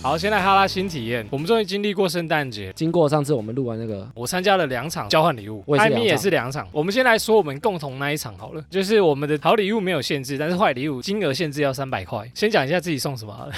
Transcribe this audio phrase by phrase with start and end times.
[0.00, 1.26] 好，先来哈拉新体验。
[1.28, 6.68] 我们终于经历过圣诞节，经过上次我们录完那个，我参加了两场交换礼物，我也是两场艾米也是两场。
[6.70, 12.24] 我们先来说我们共同那一场好了，就是我们的好礼物没有限制，但是坏礼物金额限制要三百块。
[12.32, 13.52] 先讲一下自己送什么好了。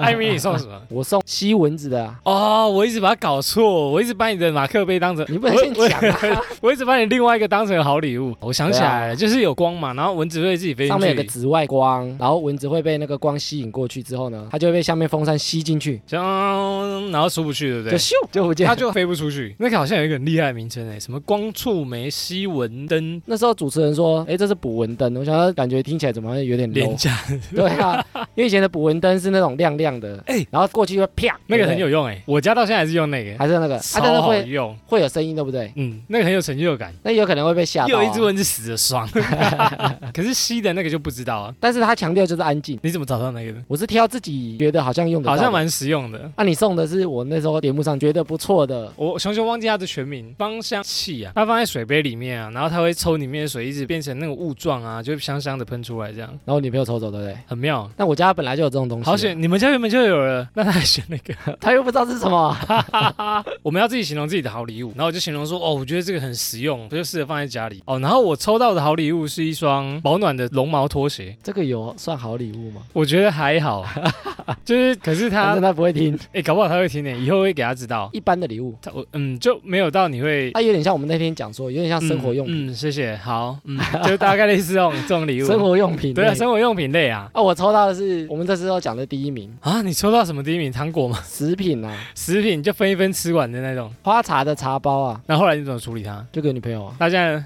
[0.00, 0.80] 艾米，你送什么？
[0.88, 6.18] 我送吸蚊子的、啊，哦，我一直把它搞错，我一直把你的马克杯当成你不能先讲啊。
[6.60, 8.36] 我，我一直把你另外一个当成好礼物。
[8.38, 17.92] 我想起来了，就是有光嘛，然后蚊子会自己飞进上面有个去，紫外光，然后蚊子会被那个光吸引过去之后呢，它就会被下面风扇吸进去，然后出不去，对不对？
[17.92, 18.66] 就咻就不见。
[18.66, 19.54] 它就飞不出去。
[19.58, 26.96] 那个好像有一个很厉害的名称哎，什么光触媒吸蚊灯那时候主持人说：“哎，这是捕蚊灯。”我想到感觉听起来怎么有点廉。
[26.96, 27.16] 价，
[27.54, 28.04] 对啊，
[28.34, 34.76] 因为以前的捕蚊灯是那种亮亮的，哎然后过去会啪，那个很有用哎，我家到现在还是用那个，还是那个，超好会用。
[34.86, 35.72] 会有声音，对不对？
[35.76, 37.88] 嗯，那个很有成就感，那有可能会被吓到、啊。
[37.88, 39.08] 又有一只蚊子死的爽。
[40.12, 42.78] 可是吸的那个就不知道啊，但是他强调就是安静。
[42.82, 43.62] 你怎么找到那个的？
[43.68, 46.30] 我是挑自己觉得好像用的，好像蛮实用的。
[46.36, 57.36] 那、你送的是我那时候节目上觉得不错的，我熊熊忘记它的全名，芳香器啊，它放在水杯里面啊，然后它会抽里面的水，一直变成那个雾状啊，就香香的喷出来，这样然后我女朋友抽走，对不对？
[57.46, 57.90] 很妙。
[57.96, 61.34] 但我家本来就有这种东西，好选，，你们家原本就有了，那他还选那个？
[61.60, 62.56] 他又不知道是什么，
[63.62, 67.82] 我们要自己形容自己的好礼物，然后我就形容说，哦，我觉得这个很实用，我就适合放在家里。
[67.86, 72.82] 哦，然后我抽到的好礼物是一双保暖的绒毛拖鞋，这个有算好礼物吗？
[72.92, 73.84] 我觉得还好，
[74.64, 78.08] 就是可是他反正，他不会听，哎， 搞不好他会听呢，以后会给他知道。
[78.12, 85.46] 一般的礼物，他我嗯就没有到你会它有点像我们那天讲说，有点像生活用品，嗯，嗯谢谢，好，嗯， 就大概类似这种这种礼物。
[85.46, 87.28] 生活用品对啊，生活用品类啊。
[87.34, 90.70] 啊，我抽到的是我们这次要讲的第一名，啊，你抽到什么第一名？
[90.70, 91.18] 糖果吗？
[91.26, 93.92] 食品啊，食品就分一分吃完的那种。
[94.02, 96.24] 花茶的茶包啊，那后来你怎么处理它？
[96.30, 97.42] 就给女朋友啊，他现在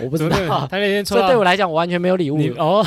[0.00, 2.38] 我不知道，他那天抽这对我来讲，我完全没有礼物。
[2.58, 2.84] 哦，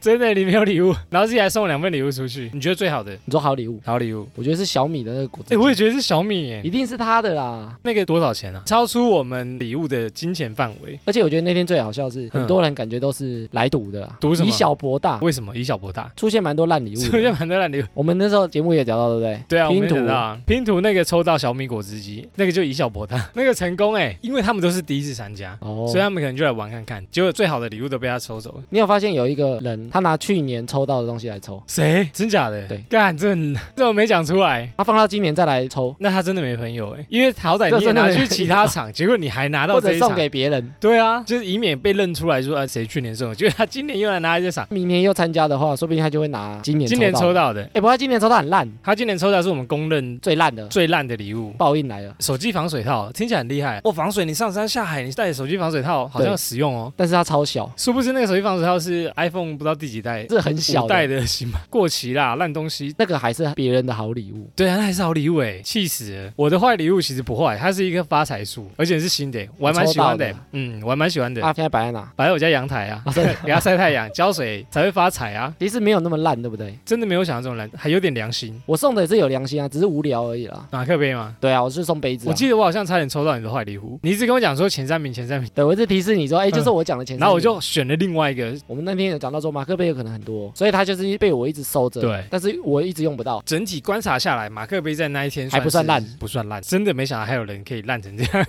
[0.00, 4.26] 真的你没有礼物，然后自己还送两份礼物出去，你觉得最好的你说好礼物，好礼物？
[4.34, 7.76] 我觉得是小米的那个果汁哎，机，我也觉得是小米耶一，定是他的啦。
[7.82, 8.62] 那个多少钱啊？
[8.66, 10.98] 超出我们礼物的金钱范围。
[11.04, 16.10] 而且我觉得那天最好笑是，嗯很多人感觉都是来赌的啦，赌什么以小博大，为什么以小博大？
[16.16, 17.22] 出现蛮多烂礼物出的。
[17.22, 17.84] 现蛮多烂礼物。
[17.94, 19.42] 我们那时候节目也聊到，对不对？
[19.48, 28.62] 对啊，我拼图想到啊拼图那个抽到小米果汁机，那个就以小博大，那 个成功哎，因为他们都是第一次参加，哦所以他们可能就来玩看看，结果最好的礼物都被他抽走了。
[28.70, 32.08] 你有发现有一个人，他拿去年抽到的东西来抽，谁？
[32.12, 32.66] 真假的？
[32.68, 33.34] 对，干这
[33.76, 34.70] 这我没讲出来。
[34.76, 40.72] 他放到今年再来抽，那他真的没朋友哎，因为好歹你也拿去其他厂， 结果你还拿到或者送给别人。
[40.80, 47.52] 对啊，就是以免被认出来说啊谁去年送的，结果他今年又来拿这场，明年又参加的话，说不定他就会拿今年今年抽抽到。
[47.52, 51.50] 的，哎，不过他今年抽到很烂，他今年抽到是我们公认最烂的最烂的礼物。
[51.52, 52.14] 报应来了。
[52.20, 56.92] 手机防水套听起来很厉害，哦，防水，你上山下海，你带着手机防水套好像对有实用哦。
[56.96, 61.14] 但是它超小，殊不知那个手机防水套是 iPhone 不知道第几代，这很小代的。
[61.14, 62.92] 的新版，过期啦，烂东西。
[62.98, 66.32] 那个还是别人的好礼物，对啊，那还是好礼物哎，气死了！
[66.36, 70.34] 我的坏礼物其实不坏，它是一棵发财树，而且是新的，我还蛮喜欢的。
[70.52, 72.08] 嗯，我还蛮喜欢的，啊现在摆在哪？
[72.16, 73.02] 摆在我家阳台啊，
[73.44, 75.52] 给它晒太阳、浇水才会发财啊！
[75.58, 76.78] 其实没有那么烂，对不对？
[76.84, 78.58] 真的没有想到这种烂，还有点良心。
[78.66, 80.66] 我送的也是有良心啊，只是无聊而已啦。
[80.70, 81.34] 马克杯吗？
[81.40, 82.30] 对啊，我是送杯子、啊。
[82.30, 92.00] 我记得我好像差点抽到你的坏礼物，你一直跟我讲说前三名、前三名，对，我一直提示你说，哎、就是我讲的前三名、然后我就选了另外一个，我们那天有讲到说马克杯有可能很多，所以它就是被我一直收着。
[92.00, 93.42] 对但是我一直用不到。
[93.46, 96.04] 整体观察下来，马克杯在那一天还不算烂。
[96.20, 98.46] 不算烂，真的没想到还有人可以烂成这样。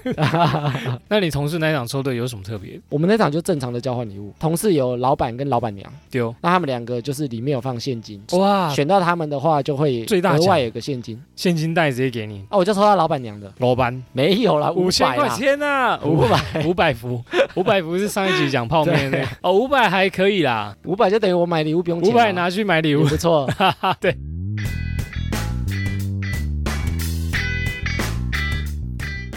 [1.07, 2.79] 那你同事那一场抽的有什么特别？
[2.89, 6.35] 我们那场就正常的交换礼物，同事有老板跟老板娘，丢。
[6.41, 10.41] 那他们两个就是里面有放现金，哇，选到他们的话就会最大奖。
[10.41, 11.17] 额外有个现金。
[11.35, 16.65] 现金袋直接给你，哦，我就抽到老板娘的，老板没有啦，五千块钱呐， 五五百。
[16.65, 17.23] 五百伏，
[17.55, 19.11] 五百伏是上一集讲泡面。
[19.11, 23.05] 的那个哦，五百还可以啦，五百就等于我买礼物不用钱啦，五百拿去买礼物。
[23.05, 23.49] 不错。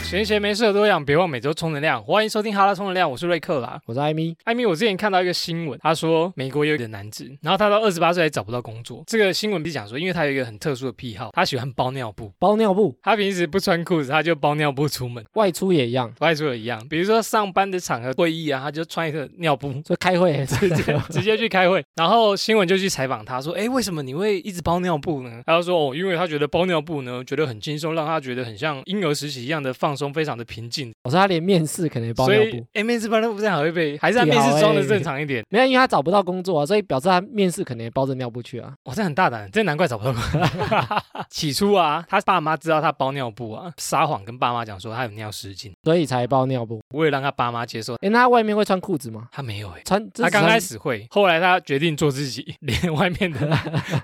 [0.09, 2.03] 闲闲没事的多养，别忘每周充能量。
[2.03, 3.79] 欢迎收听哈拉充能量，我是瑞克啦。
[3.85, 9.05] 我是艾米，艾米，我之前看到一个新闻，他说美国有一个男子，然后他到二十八岁还找不到工作。
[9.07, 12.33] 这个新闻是讲说，因为他有一个很特殊的癖好，他喜欢包尿布。
[12.39, 16.83] 包尿布，他平时不穿裤子，他就包尿布出门，外出也一样，外出也一样。
[16.89, 21.85] 比如说上班的场合、会议啊，他就穿一个尿布，就开会直接 直接去开会。
[21.97, 35.45] 然后新闻就去采访他说：“哎，为什么你会一直包尿布呢？”他就说：“哦，因为他觉得包尿布呢，觉得很轻松，让他觉得很像婴儿时期一样的放松，非常的平静，我说他连面试可能也包尿布，哎，面试包尿布这样还会被，还是他面试装的欸正常一点？
[35.51, 38.73] 没有，因为他找不到工作啊，所以表示他面试可能也包着尿布去啊。
[38.85, 40.41] 哇，这很大胆，这难怪找不到工作。
[41.29, 46.81] 起初啊，他爸妈知道他包尿布啊，撒谎跟爸妈讲说他有尿失禁，所以才包尿布。
[46.95, 49.29] 为了让他爸妈接受，诶，那他外面会穿裤子吗？
[49.33, 53.59] 他没有哎、穿，他刚开始始会，后来他决定做自己，连外面的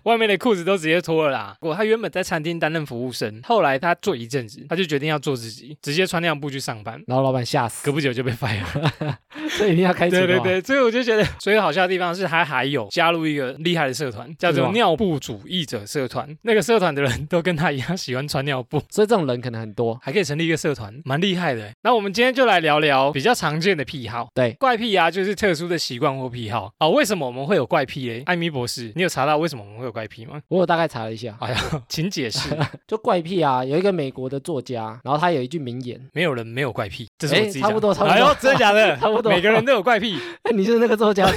[0.04, 1.56] 外面的裤子都直接脱了啦。
[1.60, 6.98] 我他原本在餐厅担任服务生，后来他做一阵子，他就决定要做自己，直接穿尿布去上班。
[7.06, 9.18] 然后老板吓死隔，不久就被 fire 了。
[9.50, 10.16] 所以一定要开除。
[10.16, 16.34] 对对，对，所以我就觉得，所以好笑的地方是，他还有加入一个厉害的社团，叫做尿布主义者社团。
[16.42, 19.98] 那个社团的人都跟他一样喜欢穿尿布，所以这种人可能很多。
[20.02, 21.72] 还可以成立一个社团，蛮厉害的欸。
[21.82, 24.28] 那我们今天就来聊聊比较常见的癖好。
[24.34, 26.90] 对怪癖啊，就是特殊的习惯或癖好哦。
[26.90, 28.22] 为什么我们会有怪癖嘞？
[28.26, 30.40] 艾米博士，你有查到为什么我们会有怪癖吗？
[30.48, 31.58] 我有大概查了一下，哎呀，
[31.88, 32.48] 请解释。
[32.88, 35.73] 就怪癖啊，有一个美国的作家，然后他有一句名
[36.12, 38.96] 没有人没有怪癖，这是我哎自己讲差不多差不多哎呦，真的假的？
[38.98, 40.18] 差不多每个人都有怪癖。
[40.42, 41.24] 哎 你就是那个作家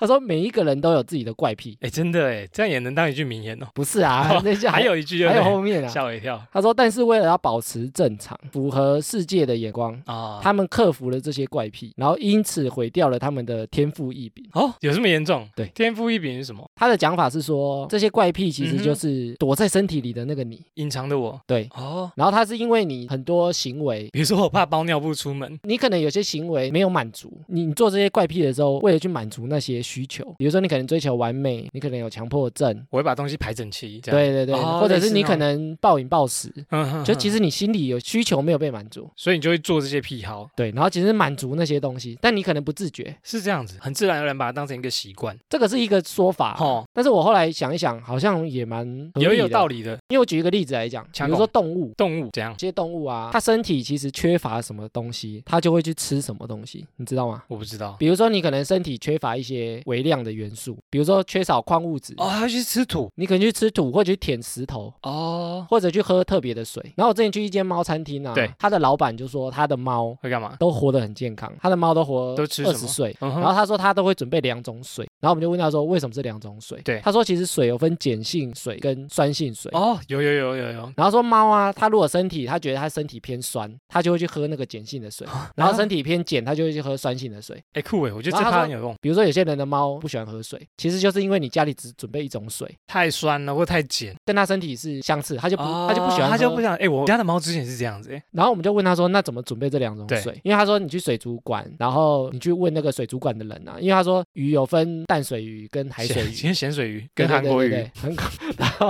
[0.00, 3.66] 他说每一个人都有自己的怪癖，哎，真的哎，这样也能当一句名言哦。
[3.74, 5.88] 不是啊，那下还有一句，还有后面啊。
[5.88, 10.40] 吓我一跳他说，但是为了要保持正常，符合世界的眼光，啊！
[10.42, 14.44] 他们克服了这些怪癖，然后因此毁掉了他们的天赋异禀。
[14.52, 15.48] 哦，有这么严重？
[15.54, 16.68] 对天赋异禀是什么？
[16.74, 21.40] 他的讲法是说，这些怪癖其实就是躲在身体里的那个你，隐藏的我。
[21.46, 21.68] 对。
[21.74, 34.00] 哦，然后他是因为你很多行为，比如说我怕包尿布出门，你可能有些行为没有满足，你你做这些怪癖的时候，为了去满足那些需求，比如说你可能追求完美，你可能有强迫症，我会把东西排整齐。
[34.00, 45.36] 这样，对对对，哦或者是你可能暴饮暴食，嗯就其实，你心里有需求没有被满足，所以你就会做这些癖好，对，然后其实满足那些东西，但你可能不自觉，是这样子，很自然而然把它当成一个习惯。
[45.48, 46.56] 这个是一个说法。
[46.60, 48.86] 哦，但是我后来想一想，好像也蛮
[49.16, 49.92] 也有道理的。
[50.08, 57.42] 因为我举一个例子来讲，比如说动物，动物这样，这些动物啊，它身体其实缺乏什么东西，它就会去吃什么东西，你知道吗？
[57.48, 57.96] 我不知道。
[57.98, 64.94] 比如说你可能身体缺乏一些微量的元素，比如说缺少矿物质，哦，还去吃土你可能去吃土或者去舔石头。
[65.02, 70.54] 哦，或者去喝特别的水，然后我之前去一间猫餐厅啊，对，他的老板就说他的猫会干嘛？
[70.60, 76.80] 都活得很健康，他的猫都活都吃二十岁，然后他说他都会准备两种水，然后我们就问他说为什么是两种水？
[76.84, 79.68] 对他说其实水有分碱性水跟酸性水。
[79.74, 85.26] 哦，有有有有有，然后说猫啊，它如果身体它觉得它身体偏酸，它就会去喝那个碱性的水；
[85.56, 87.62] 然后身体偏碱，他就会去喝酸性的水。
[87.72, 96.76] 哎酷哎，我觉得这然后他很有用，比如说有些人的猫不喜欢喝水，其实就是因为你家里只准备一种水，太酸了或太碱，跟它身体是相似，他就不他就不喜欢喝，哦它就不想。
[96.76, 100.38] 哎，我家的猫之前是这样子，哎，然后我们就问他说，那怎么准备这两种水？
[100.44, 106.32] 因为他说你去水族馆，然后你去问那个水族馆的人啊，因为他说鱼有分淡水鱼跟海水鱼。
[106.32, 107.70] 咸咸咸水鱼跟韩国鱼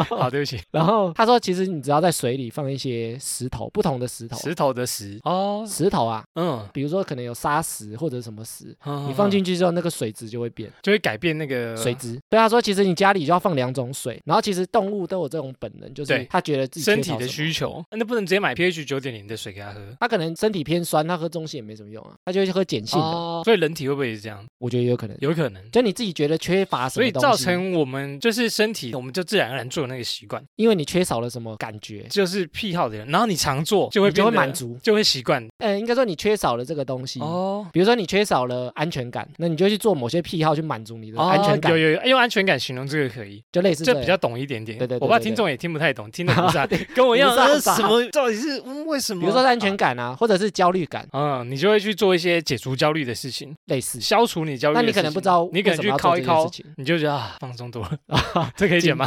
[0.05, 12.19] 好，对不起，然后他说，其实你只要在水里放一些石头，不同的石头，石头的石哦，石头啊，嗯，比如说可能有砂石或者什么石，你你放进去之后，那个水质就会变就会改变那个水质。
[12.29, 19.81] 对他说，其实你家里就要放两种水，然后其实动物都有这种本能，就是他觉得自己身体的需求，那不能直接买 pH 九点零的水给他喝。
[19.99, 23.05] 他可能身体偏酸，他喝中性也没什么用啊，他就会去喝碱性的。
[23.05, 24.45] 哦，所以人体会不会也是这样？
[24.59, 25.71] 我觉得有可能，有可能。
[25.71, 34.79] 就你自己觉得缺乏什么所以么，造成我们就是身体，我们就自然而然做那个习惯，因为你缺少了什么感觉，就是癖好的人，然后你常做就会你就会满，足。
[34.83, 35.47] 就会习惯。
[35.59, 37.21] 呃，应该说你缺少了这个东西。
[37.21, 44.79] 哦，比如说你缺少了安全感，那你就去做某些癖好去满足你的哦安全感，有有有，用安全感形容这个可以，就类似这比较懂一点点。
[44.79, 49.21] 对对对我怕听众也听不太懂，听得 不是跟我一样，不是什么到底是嗯为什么？
[49.21, 54.01] 比如说是安全感啊，或者是焦虑感，嗯，你就会去做一些解除焦虑的事情，类似。
[54.01, 54.87] 消除你焦虑的那。
[54.87, 59.05] 你可能不知道你可能去敲一敲你就觉得啊放松多了， 这可以解吗？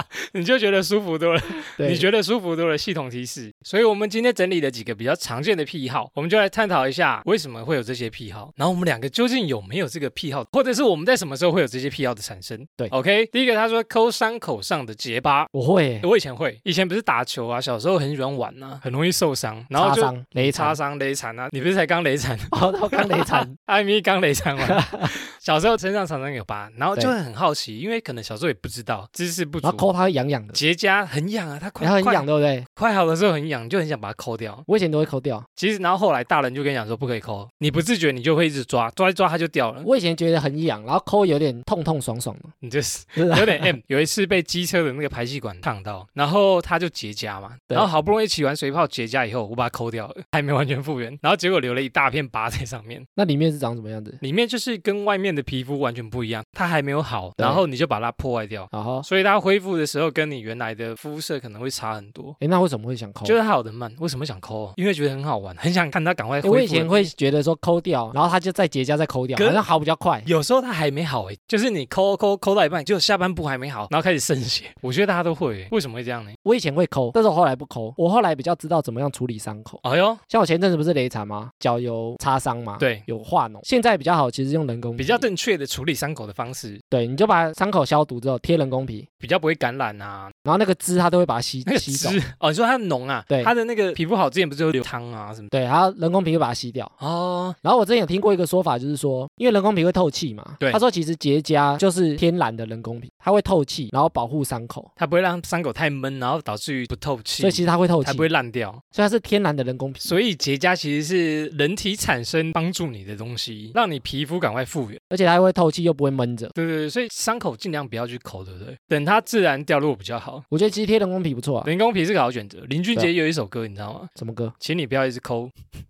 [0.32, 1.42] 你就觉得舒服多了。
[1.78, 3.52] 你觉得舒服多了，系统提示。
[3.62, 12.66] 所以，我们今天整理了几个比较常见的癖好，我们就来探讨一下为什么会有这些癖好，然后我们两个究竟有没有这个癖好，或者是我们在什么时候会有这些癖好的产生？
[12.76, 13.26] 对，OK。
[13.26, 15.46] 第一个，他说抠伤口上的结疤。
[15.52, 21.48] 我会我以前会，以前不是打球啊，小时候很喜欢玩啊，很容易受伤，然后就擦伤、雷擦残，伤、雷残啊。
[21.52, 22.38] 你不是才刚雷残？
[22.52, 24.84] 哦，都刚雷残， 艾米刚雷残完，
[25.46, 32.64] 小时候身上常常有疤，然后就会很好奇，因为可能小时候也不知道知识不足，然后抠它会痒痒的，结痂很痒啊，它快快然后很痒，对不对？
[32.74, 34.60] 快好的时候很痒，就很想把它抠掉。
[34.66, 39.80] 我以前都会抠掉，其实，然后后来大人就跟你讲说不可以抠，你不自觉你就会一直抓，抓一抓它就掉了。
[39.86, 43.76] 我以前觉得很痒，然后抠有点痛痛爽爽的，你就是 有点 M。
[43.86, 54.18] 有一次被机车的那个排气管烫到，然后它就结痂嘛，对然后好不容易起完水泡结痂以后，我把它抠掉了，还没完全复原，然后结果留了一大片疤在上面，那里面是长什么样子？
[54.22, 62.34] 里面就是跟外面面的皮肤完全不一样，它还没有好，然后你就把它破坏掉，然后，所以它恢复的时候跟你原来的肤色可能会差很多。
[62.40, 63.26] 哎，那为什么会想抠？
[63.26, 64.72] 就是它好的慢，为什么想抠？
[64.76, 66.54] 因为觉得很好玩， 很想看它赶快恢复。
[66.54, 70.22] 诶我以前会觉得说抠掉，然后它就再结痂再抠掉，可好像好比较快。
[70.26, 74.64] 有时候它还没好诶，就是你抠抠抠到一半，就下半部还没好，然后开始渗血。
[74.80, 76.30] 我觉得大家都会诶，为什么会这样呢？
[76.42, 77.92] 我以前会抠，但是我后来不抠。
[77.96, 79.78] 我后来比较知道怎么样处理伤口。
[79.82, 81.50] 哎呦，像我前阵子不是雷惨吗？
[81.58, 83.58] 脚有擦伤吗，对有化脓。
[83.62, 90.30] 现在比较好，其实用人工比较正确的处理伤口的方式，对，你就把伤口消毒之后贴人工皮，比较不会感染啊。
[90.42, 92.10] 然后那个汁它都会把它吸那个吸走。
[92.10, 96.90] 汁哦，你说它浓啊，对它的那个皮肤好之前不是有流汤啊什么的对，然后人工皮会把它吸掉。
[96.98, 108.70] 哦，然后我之前有听过一个说法，就是说，因为人工皮会透气嘛，对他说其实结痂就是天然的人工皮，它会透气，然后保护伤口，它不会让伤口太闷，然后导致于不透气，所以其实它会透气，才不会烂掉。
[108.92, 110.00] 所以它是天然的人工皮。
[110.00, 114.98] 所以结痂其实是人体产生帮助你的东西，让你皮肤赶快复原。
[115.08, 116.48] 而且它会透气又不会闷着。
[116.54, 118.76] 对对对，所以伤口尽量不要去抠，对不对？
[118.88, 120.42] 等它自然掉落比较好。
[120.50, 121.64] 我觉得其实贴人工皮不错啊。
[121.66, 122.58] 人工皮是个好选择。
[122.68, 124.08] 林俊杰有一首歌，你知道吗？
[124.16, 124.52] 什么歌？
[124.58, 125.48] 请你不要一直抠，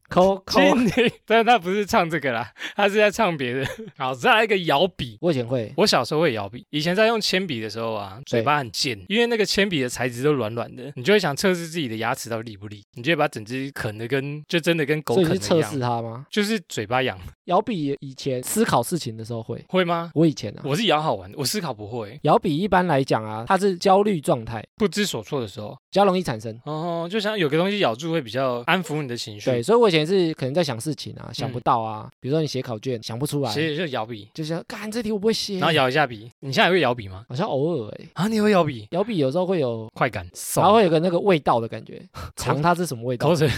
[0.08, 0.60] 抠抠。
[0.60, 0.90] 请你，
[1.26, 3.66] 但他不是唱这个啦，他是在唱别的。
[3.96, 5.16] 好，再来一个摇笔。
[5.20, 16.26] 我以前会，我小时候会摇笔，以前在用铅笔的时候啊，嘴巴很贱，因为那个铅笔的材质都软软的，你就会想测试自己的牙齿到底利不利，你就会把整只啃的跟就真的跟狗啃的一你是测试样，它吗？
[16.30, 20.10] 就是嘴巴痒，摇笔以前思考事情的时候会，会吗？
[20.14, 26.60] 我以前啊，我是摇好玩，我思考不会，摇笔一般来讲啊，它是焦虑状态，不知所措的时候，比较容易产生。
[26.64, 36.30] 哦，就像有个东西咬住会比较安抚你的情绪，对，，所以我以前是可能在想事情啊，想不到啊，比如说你写考卷想不出来，其实就咬笔，就是干这题我不会写，然后咬一下笔。
[36.40, 37.24] 你现在也会咬笔吗？
[37.28, 38.86] 好像偶尔哎、啊，你会咬笔？
[38.90, 42.02] 咬笔有时候会有，快感，然后会有个那个味道的感觉，
[42.34, 43.48] 尝它是什么味道口，水，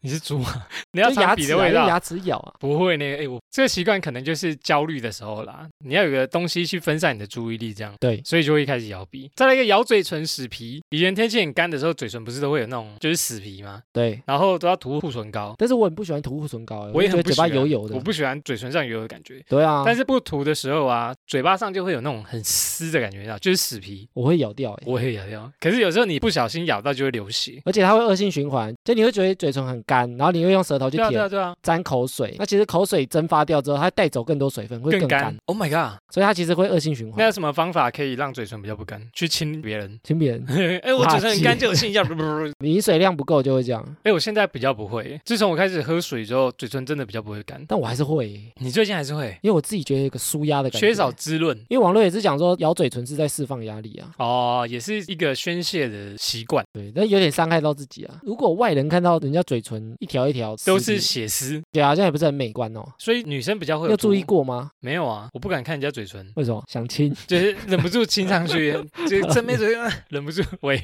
[0.00, 0.66] 你是猪吗？
[0.92, 1.80] 你要尝笔的味道？
[1.80, 2.54] 用牙齿咬啊。
[2.58, 8.86] 不会呢，哎，我这个习惯可能就是焦虑的时候啦，你要有个东西去分散你的注意力，这样，对，所以就会开始
[9.34, 13.82] 再来一个咬嘴唇死皮，以前天气很干的时候，嘴唇不是都会有那种就是死皮吗？
[13.92, 18.00] 对，然后都要涂护唇膏，但是我很不喜欢涂护唇膏、欸，我也觉得嘴巴油油的我。
[18.00, 19.42] 不喜欢嘴唇上油油的感觉。
[19.48, 25.50] 对啊，但是不涂的时候啊，嘴巴上就会有那种很湿的感觉，就是死皮，我会咬掉、欸，我会咬掉。
[25.60, 27.60] 可是有时候你不小心咬到就会流血。
[27.64, 32.34] 而且它会恶性循环，就你会觉得嘴唇很干，然后你会用舌头去对啊，对啊，对啊，沾口水。
[32.38, 35.36] 那其实口水蒸发掉之后，它带走更多水分，会，更干。
[35.46, 35.98] Oh my god！
[36.10, 37.16] 所以它其实会恶性循环。
[37.18, 39.00] 那有什么方法可以让嘴唇比较不干？
[39.12, 40.00] 去亲别人？
[40.02, 40.44] 亲别人，
[40.82, 41.74] 哎，我嘴唇很干，就有。
[42.08, 45.20] 不不不，你饮水量不够就会这样，哎，我现在比较不会。
[45.24, 47.62] 自从我开始喝水之后，嘴唇真的比较不会干。
[47.68, 51.10] 但我还是会欸、你最近还是会因为我自己觉得有个舒压的感觉，缺少。
[51.12, 58.20] 滋润因为网络也是讲说咬嘴唇是在释放压力啊，哦，也是一个宣泄的习惯，对，但有点伤害到自己啊。
[58.22, 62.84] 如果外人看到人家嘴唇一条一条都是血丝，对啊，这样也不是很美观哦。
[62.98, 64.22] 所以女生比较会你有注意？
[64.22, 64.70] 过吗？
[64.80, 66.30] 没有啊，我不敢看人家嘴唇。
[66.36, 67.14] 为什么想亲？
[67.26, 68.77] 就是忍不住亲上去，
[69.08, 70.80] 就是 正面嘴啊 忍不住 喂，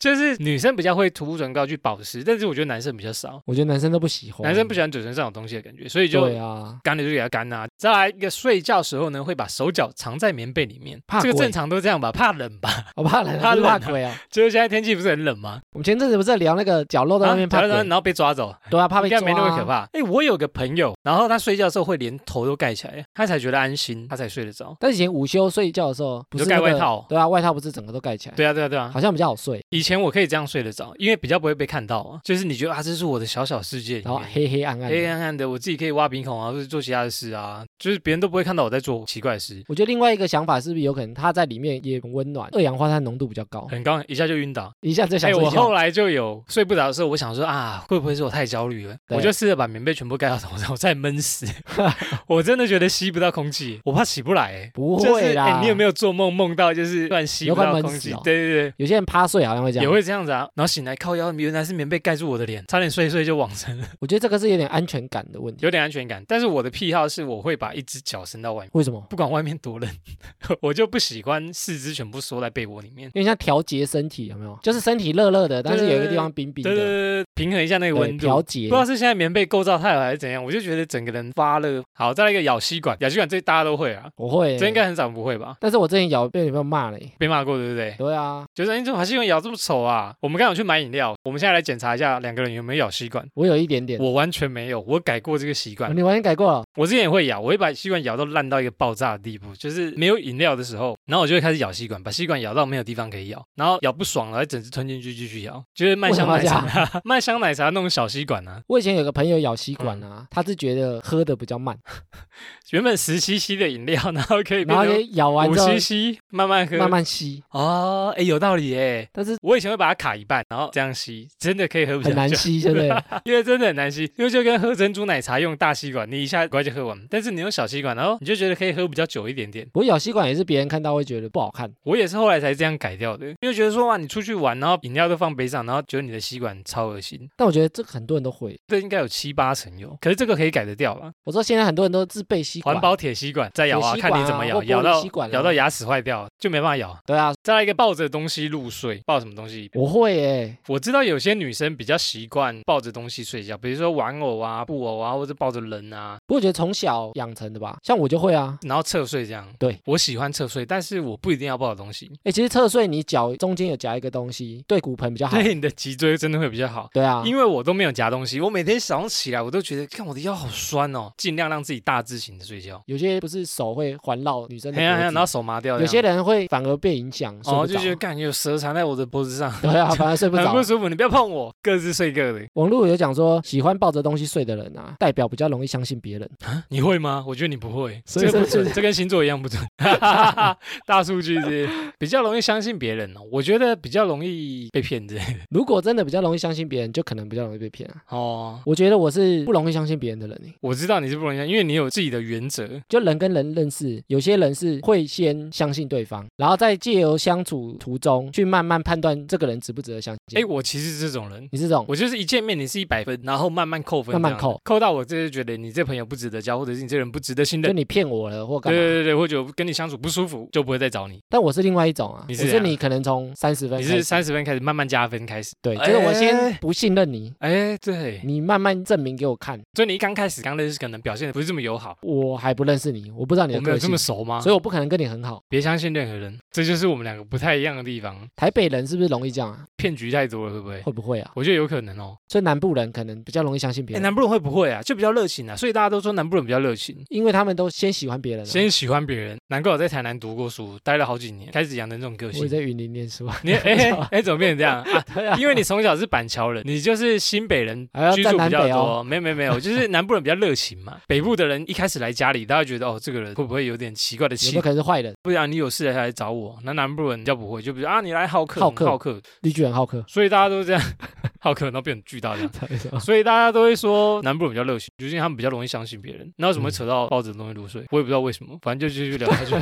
[0.00, 7.66] 就是女生比较会涂护唇膏去保湿，但是我觉得男生比较少，我觉得男生都不喜欢，男生不喜欢嘴唇上有东西的感觉，所以就对啊，干了就给他干啊。
[7.76, 12.86] 再来一个睡觉时候呢，会把手脚藏在棉被里面，怕鬼这个正常都这样吧，怕冷吧？
[12.96, 14.14] 我怕冷，怕冷啊怕鬼啊。
[14.30, 15.60] 就是现在天气不是很冷吗？
[15.72, 19.64] 我们前阵子不是在聊那个角落在外面怕，啊然后被抓走，对啊，怕被抓，应该没那么可。
[19.64, 19.88] 怕。
[19.92, 24.76] 哎，我有个朋友，然后他睡觉的时候会连头都盖起来，他才觉得安心，他才睡得着。
[24.78, 28.90] 但以前午休睡觉的时候，不是那个外套对啊，外套不是整个都盖起来，对啊，对啊，对啊。
[28.92, 32.18] 好像比较好睡，以前我可以这样睡得着，因为比较不会被看到啊。
[32.24, 34.96] 就是你觉得啊，这是我的小小世界，然后黑黑暗暗的。
[34.96, 44.72] 黑暗暗的，我自己可以挖鼻孔啊，或者做其他的事啊，就是别人都不会看到我在做奇怪的事，我觉得另外一个想法是不是有可能它在里面也很温暖，二氧化碳浓度比较高，很高，一下就晕倒。
[44.80, 45.34] 一下就想哎。
[45.34, 48.96] 我后来就有睡不着的时候，我想说啊，会不会是我太焦虑了？
[49.10, 51.46] 我就试着把棉被全部盖到头上，我再闷死。
[52.26, 54.44] 我真的觉得吸不到空气，我怕起不来。
[54.44, 58.20] 哎，不就是会啦，哎，你有没有做梦梦到就是突然吸不到空气有快闷死哦？
[58.24, 58.74] 对对对。
[58.76, 65.64] 有些人趴睡好像会这样也，会这样子啊，然后醒来靠腰，原来是棉被盖住我的脸，差点睡睡就往生了，我觉得这个是有点安全感的问题。
[65.64, 66.24] 有点安全感。
[66.26, 69.00] 但是我的癖好是我会把一只脚伸到外面，为什么？
[69.10, 69.90] 不管外面多冷，
[70.60, 73.10] 我就不喜欢四肢全部缩在被窝里面。
[73.14, 74.58] 因为像调节身体有没有？
[74.62, 78.24] 就是身体热热的，但是有一个地方冰冰对对的，对对，平衡一下那个温度。
[78.26, 78.80] 调节不知。
[78.80, 81.82] 道是现在棉被构造太好还是怎样，我就觉得整个人发热。
[81.92, 85.56] 好，再来一个咬吸管，咬吸管这大家都会啊，我会，这应该很少人不会吧？
[85.60, 87.10] 但是我之前咬被女朋友骂了耶。
[87.18, 87.94] 被骂过对不对？
[87.98, 90.14] 对啊，就是你怎么把吸管咬这么丑啊？
[90.20, 93.24] 我们刚好去买饮料，我们现在来检查一下两个人有没有咬吸管。
[93.34, 94.00] 我有一点点。
[94.00, 95.94] 我完全没有，我改过这个习惯。
[95.96, 110.10] 你完全改过了，我之前也会咬，我会把吸管咬到烂到一个爆炸的地步，就是没有饮料的时候，然后我就会开始咬吸管，把吸管咬到没有地方可以咬，然后咬不爽了，再整只吞进去继续咬，就是慢向奶为什么茶，迈 香奶茶那种小吸管啊，我以前有个朋友咬吸管嗯。
[110.10, 111.78] 啊，他是觉得喝的比较慢，
[112.72, 119.08] 原本十 CC 的饮料，然后可以然后变成也咬完五之后 CC 慢慢喝，慢慢吸，哦，哎，有道理哎。
[119.12, 122.88] 但是我以前会把它卡一半，然后这样吸，真的可以喝比较久，很难吸， 对不对？
[123.24, 129.66] 因为真的很难吸，因为就跟喝珍珠奶茶用大吸管，你一下乖就喝完，但是你用小吸管，然后你就觉得可以喝比较久一点点。
[129.72, 138.56] 我咬吸管也是别人看到会觉得不好看，我也是后来才这样改掉的，因为觉得说哇，你出去玩，然后饮料都放杯上，然后觉得你的吸管超恶心，但我觉得这个很多人都会。
[138.66, 141.10] 这应该有七八成有，可是这个可以改得掉吧。
[141.24, 146.96] 我知道现在很多人都自备吸管环，保铁吸管再咬啊，看你怎么咬，咬到吸管啊咬到牙齿坏掉就没办法咬。
[147.06, 149.70] 对啊，再来一个抱着东西入睡，抱什么东西？
[149.74, 158.58] 我会耶，我知道有些女生比较习惯抱着东西睡觉，比如说玩偶啊、布偶啊，或者抱着人啊，不过我觉得从小养成的吧，像我就会啊。
[158.62, 159.46] 然后侧睡这样。
[159.58, 165.36] 对，我喜欢侧睡，但是我不一定要抱着东西，哎，其实侧睡你脚中间有夹一个东西，对骨盆比较好。
[165.36, 166.88] 对你的脊椎真的会比较好。
[166.92, 172.82] 对啊，因为我都没有夹东西，我每天早上起来我都觉得，看我的腰好酸哦，尽量让自己大字型的睡觉。
[172.86, 175.78] 有些不是手会环绕女生的嘿呀嘿呀，然后，手麻掉。
[175.78, 177.66] 有些人会反而被影响，睡哦。
[177.66, 180.62] 就觉得干有蛇缠在我的脖子上，对啊，反而睡不着很不。
[180.62, 182.40] 舒服，你不要碰我，各自睡各的。
[182.54, 186.30] 网络有讲说，喜欢抱着东西睡的人啊，代表比较容易相信别人。
[186.70, 187.24] 你会吗？
[187.26, 189.62] 我觉得你不会，所以不准，这跟星座一样不准。
[190.86, 191.68] 大数据是
[191.98, 195.40] 比较容易相信别人哦，我觉得比较容易被骗之类的。
[195.50, 198.00] 如果真的比较容易相信别人，就可能比较容易被骗啊。
[198.08, 202.66] 哦，我觉得我是不容易相信别人的人欸我知道你是不容易相信，因为你有自己的原则。
[202.88, 210.40] 就人跟人认识，有些人是会先相信对方，然后再借由相处途中去慢慢判断这个人值不值得相信。
[210.40, 211.46] 哎，我其实是这种人。
[211.50, 218.78] 你是这种，我就是一见面你是一百分，然后慢慢扣分，慢慢扣扣到我这就觉得你这朋友不值得交，或者是你这人不值得信任，就你骗我了或干嘛？
[218.78, 221.18] 对对对对，或者跟你相处不舒服，就不会再找你。
[221.28, 234.40] 但我是另外一种啊，我你是你可能从三十分你，是三十分开始慢慢加分开始，对，就是我哎先不信任你，哎，对，你慢慢证明给我看，所以你一刚开始刚认识可能表现的不是这么友好，我还不认识你，我不知道你的个性我们有这么，熟吗？
[234.40, 235.40] 所以我不可能跟你很好。
[235.48, 238.16] 别相信任何人，这就是我们两个不太一样的地方。
[238.34, 239.64] 台北人是不是容易这样啊？
[239.76, 240.80] 骗局太多了，会不会？
[240.82, 241.30] 会不会啊？
[241.34, 242.16] 我觉得有可能哦。
[242.28, 244.82] 所以南部人可能比较容易相信别哎，人，南部人会不会啊？
[244.82, 248.48] 就比较热情啊，所以大家都说南部人比较热情，因为他们都先喜欢别人、啊。
[248.48, 249.38] 先喜欢别人。
[249.48, 252.40] 难怪我在台南读过书，待了好几年，开始养成这种个性。
[252.40, 255.04] 我也在云林念书啊，你哎 哎哎，怎么变成这样啊？
[255.14, 258.76] 对啊，因为你从小是板桥人，你就是新北人居住比较多。
[258.76, 259.04] 哦。
[259.04, 260.96] 没有没有没有，就是南部人比较热情嘛。
[261.06, 265.14] 北部的人一开始来家里，大家觉得哦，这个人会不会有点奇怪的气有可能是坏人？
[265.22, 266.58] 不然你有事才来找我。
[266.64, 270.82] 那南部人比较不会，就比如啊，你来好客，好客很好客，绿巨人好客，所以大家都这样
[271.40, 272.50] 好客，然后变很巨大这样。
[272.92, 276.30] 哦所以大家都会说南部人比较热情，就是因为他们比较容易相信别人。
[276.36, 277.84] 那为什么会扯到抱着东西入睡？
[277.90, 279.54] 我也不知道为什么，反正就继续聊下去。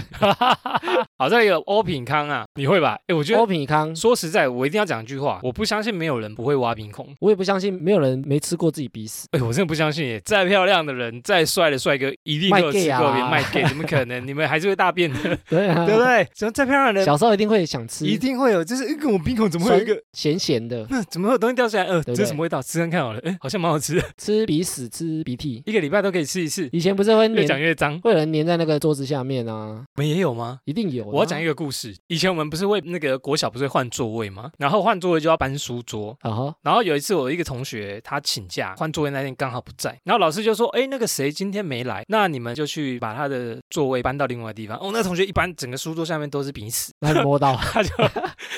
[1.18, 2.98] 好，再一个欧品康啊，你会吧？
[3.06, 7.08] 哎，我觉得欧得品康，说实在，我一定要讲一句话，我不相信没有人不会挖鼻孔。
[7.18, 9.26] 我也不相信没有人没吃过自己鼻屎。
[9.32, 10.20] 哎，我真的不相信耶！
[10.24, 14.20] 再漂亮的人，再帅的帅哥，一定都有吃过别卖 gay，怎么可能？
[14.28, 16.28] 你们还是会大便的，对啊，对不对？
[16.34, 19.98] 怎么再漂亮的人，小时候一定会想吃，一定会有，就是一个我鼻孔怎么会有一个？
[20.12, 21.84] 咸咸的，那怎么会有东西掉下来？
[21.84, 22.60] 呃，对对这是什么味道？
[22.60, 25.62] 吃看看好了，哎，好像蛮好吃的，吃鼻屎吃鼻涕。
[25.66, 27.98] 一个礼拜都可以吃一次，以前不是会越讲，越脏。
[28.00, 30.58] 会有人粘在那个桌子下面啊，我们也有吗？
[30.64, 31.04] 一定有。
[31.06, 31.94] 我要讲一个故事。
[32.08, 34.50] 以前我们不是会那个国小不是会换座位吗？
[34.58, 36.16] 然后换座位就要搬书桌。
[36.20, 47.90] 啊哈，然后有一次我一个同学他请假换座位那天刚好不在，然后老师就说：“哎，那个谁今天没来，那你们就去把他的座位搬到另外地方。”哦，那同学一搬，整个书桌下面都是鼻屎，那还摸到，他就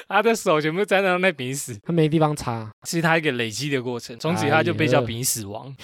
[0.08, 2.70] 他的手全部沾到那鼻屎，他没地方擦。
[2.84, 5.74] 是他一个累积的过程，从此他就被叫鼻屎王。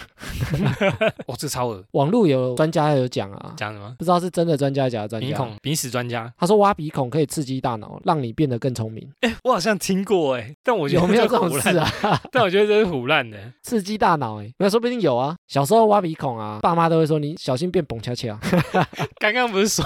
[1.26, 3.94] 哦，这超恶，网络有专家有讲啊，讲什么？
[3.98, 5.29] 不知道是真的专家假的专家。
[5.29, 9.09] 鼻孔鼻屎专家，他说挖鼻孔可以刺激大脑，让你变得更聪明。
[9.20, 11.50] 哎，我好像听过哎，但我觉得有没有这种？
[11.61, 11.90] 事啊？
[12.33, 13.38] 但我觉得这是胡乱的。
[13.62, 15.37] 刺激大脑哎，那说不定有啊。
[15.49, 18.38] 小时候挖鼻孔啊，爸妈都会说你小心变蹦恰恰。
[19.19, 19.85] 刚刚不是说，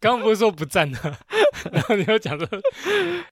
[0.00, 0.98] 刚刚不是说不赞的，
[1.72, 2.46] 然后你又讲说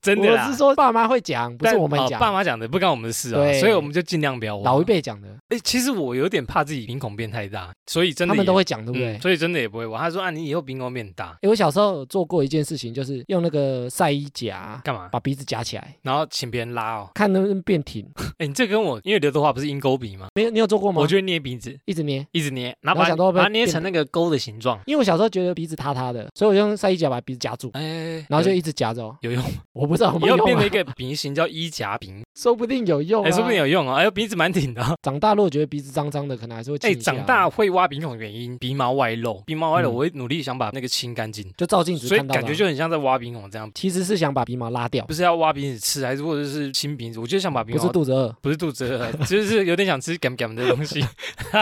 [0.01, 0.59] 真的啦我是。
[0.59, 4.65] 说爸妈会讲，不是我们讲，爸妈讲的不干我们的事啊，所以我们就尽量不要挖。
[4.65, 9.17] 老一辈讲的，哎，其实我有点怕自己鼻孔变太大，所以真的他们都会讲，对不对？
[9.17, 10.01] 嗯所以真的也不会挖。
[10.01, 15.09] 他说啊，你以后鼻孔变大因为我小时候有做过一件事情，就是用那个晒衣夹干嘛？
[15.13, 17.11] 把鼻子夹起来，然后请别人拉哦。
[17.15, 18.05] 看能不能变挺。
[18.39, 20.29] 哎，你这跟我因为刘德华不是鹰钩鼻吗？
[20.35, 21.01] 没有，你有做过吗？
[21.01, 23.01] 我就会捏鼻子，一直捏，一直捏，然后
[23.33, 24.79] 把它捏成那个钩的形状。
[24.87, 27.71] 因为我小时候觉得鼻子塌塌的，所以我用塞衣夹把鼻子夹住。
[27.73, 29.17] 哎，对，然后就一直夹着哦。
[29.23, 33.95] 有用，我不知道有没有用啊变成一个鼻型叫衣夹鼻，说不定有用、啊，哎，说不定有用哦。
[33.95, 34.95] 哎呦，鼻子蛮挺的哦。
[35.03, 43.71] 长大如果觉得鼻子脏脏的，可能还是会哎，长大会挖鼻孔的原因，鼻毛外露，鼻毛外露，嗯我会努力想把那个清干净，就照镜子所以看到感觉就很像在挖鼻孔这样。
[43.75, 47.21] 其实是想把鼻毛拉掉，不是要挖鼻子吃，还是或者是清鼻子？
[47.21, 51.05] 我就想把鼻不毛是肚子饿，不是肚子饿，就是有点想吃干干的东西。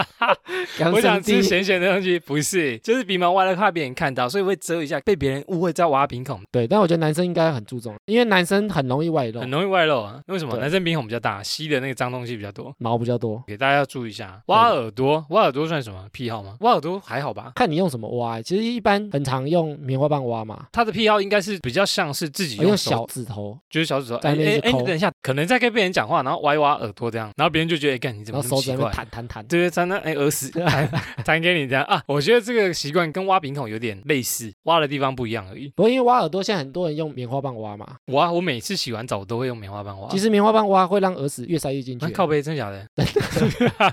[0.80, 10.20] 养我想吃咸咸的东西，不是，就是鼻毛歪了，怕别人看到，所以会遮一下，被别人误会在挖鼻孔，对，但我觉得男生应该很注重，因为男生很容易外露很，容易外露啊。
[10.26, 10.56] 为什么？
[10.58, 12.74] 男生鼻孔比较大，吸的那个脏东西比较多。
[12.78, 13.42] 毛比较多。
[13.46, 16.56] 给大家要注意一下，挖耳朵，挖耳朵算什么癖好吗？
[16.60, 28.84] 挖耳朵还好吧，看你用什么挖欸、其实一般很常用棉花棒挖嘛，他的癖好应该是比较像是自己手用小指头，就是小指头，在哎哎你等一下，可能在跟别人讲话，然后挖一挖耳朵这样，然后别人就觉得，哎，干你怎然后手指在？
[28.90, 29.44] 弹弹弹。
[29.46, 30.88] 对对，弹那哎耳屎 弹
[31.24, 35.68] 弹给你这样啊，我觉得这个习惯跟挖鼻孔有点类似，挖的地方不一样而已。
[35.74, 40.08] 不过因为挖耳朵，现在很多人用棉花棒挖嘛，我啊，我每次洗完澡我都会用棉花棒挖。
[40.08, 42.86] 其实棉花棒挖会让耳屎越塞越进去啊，靠背真假的？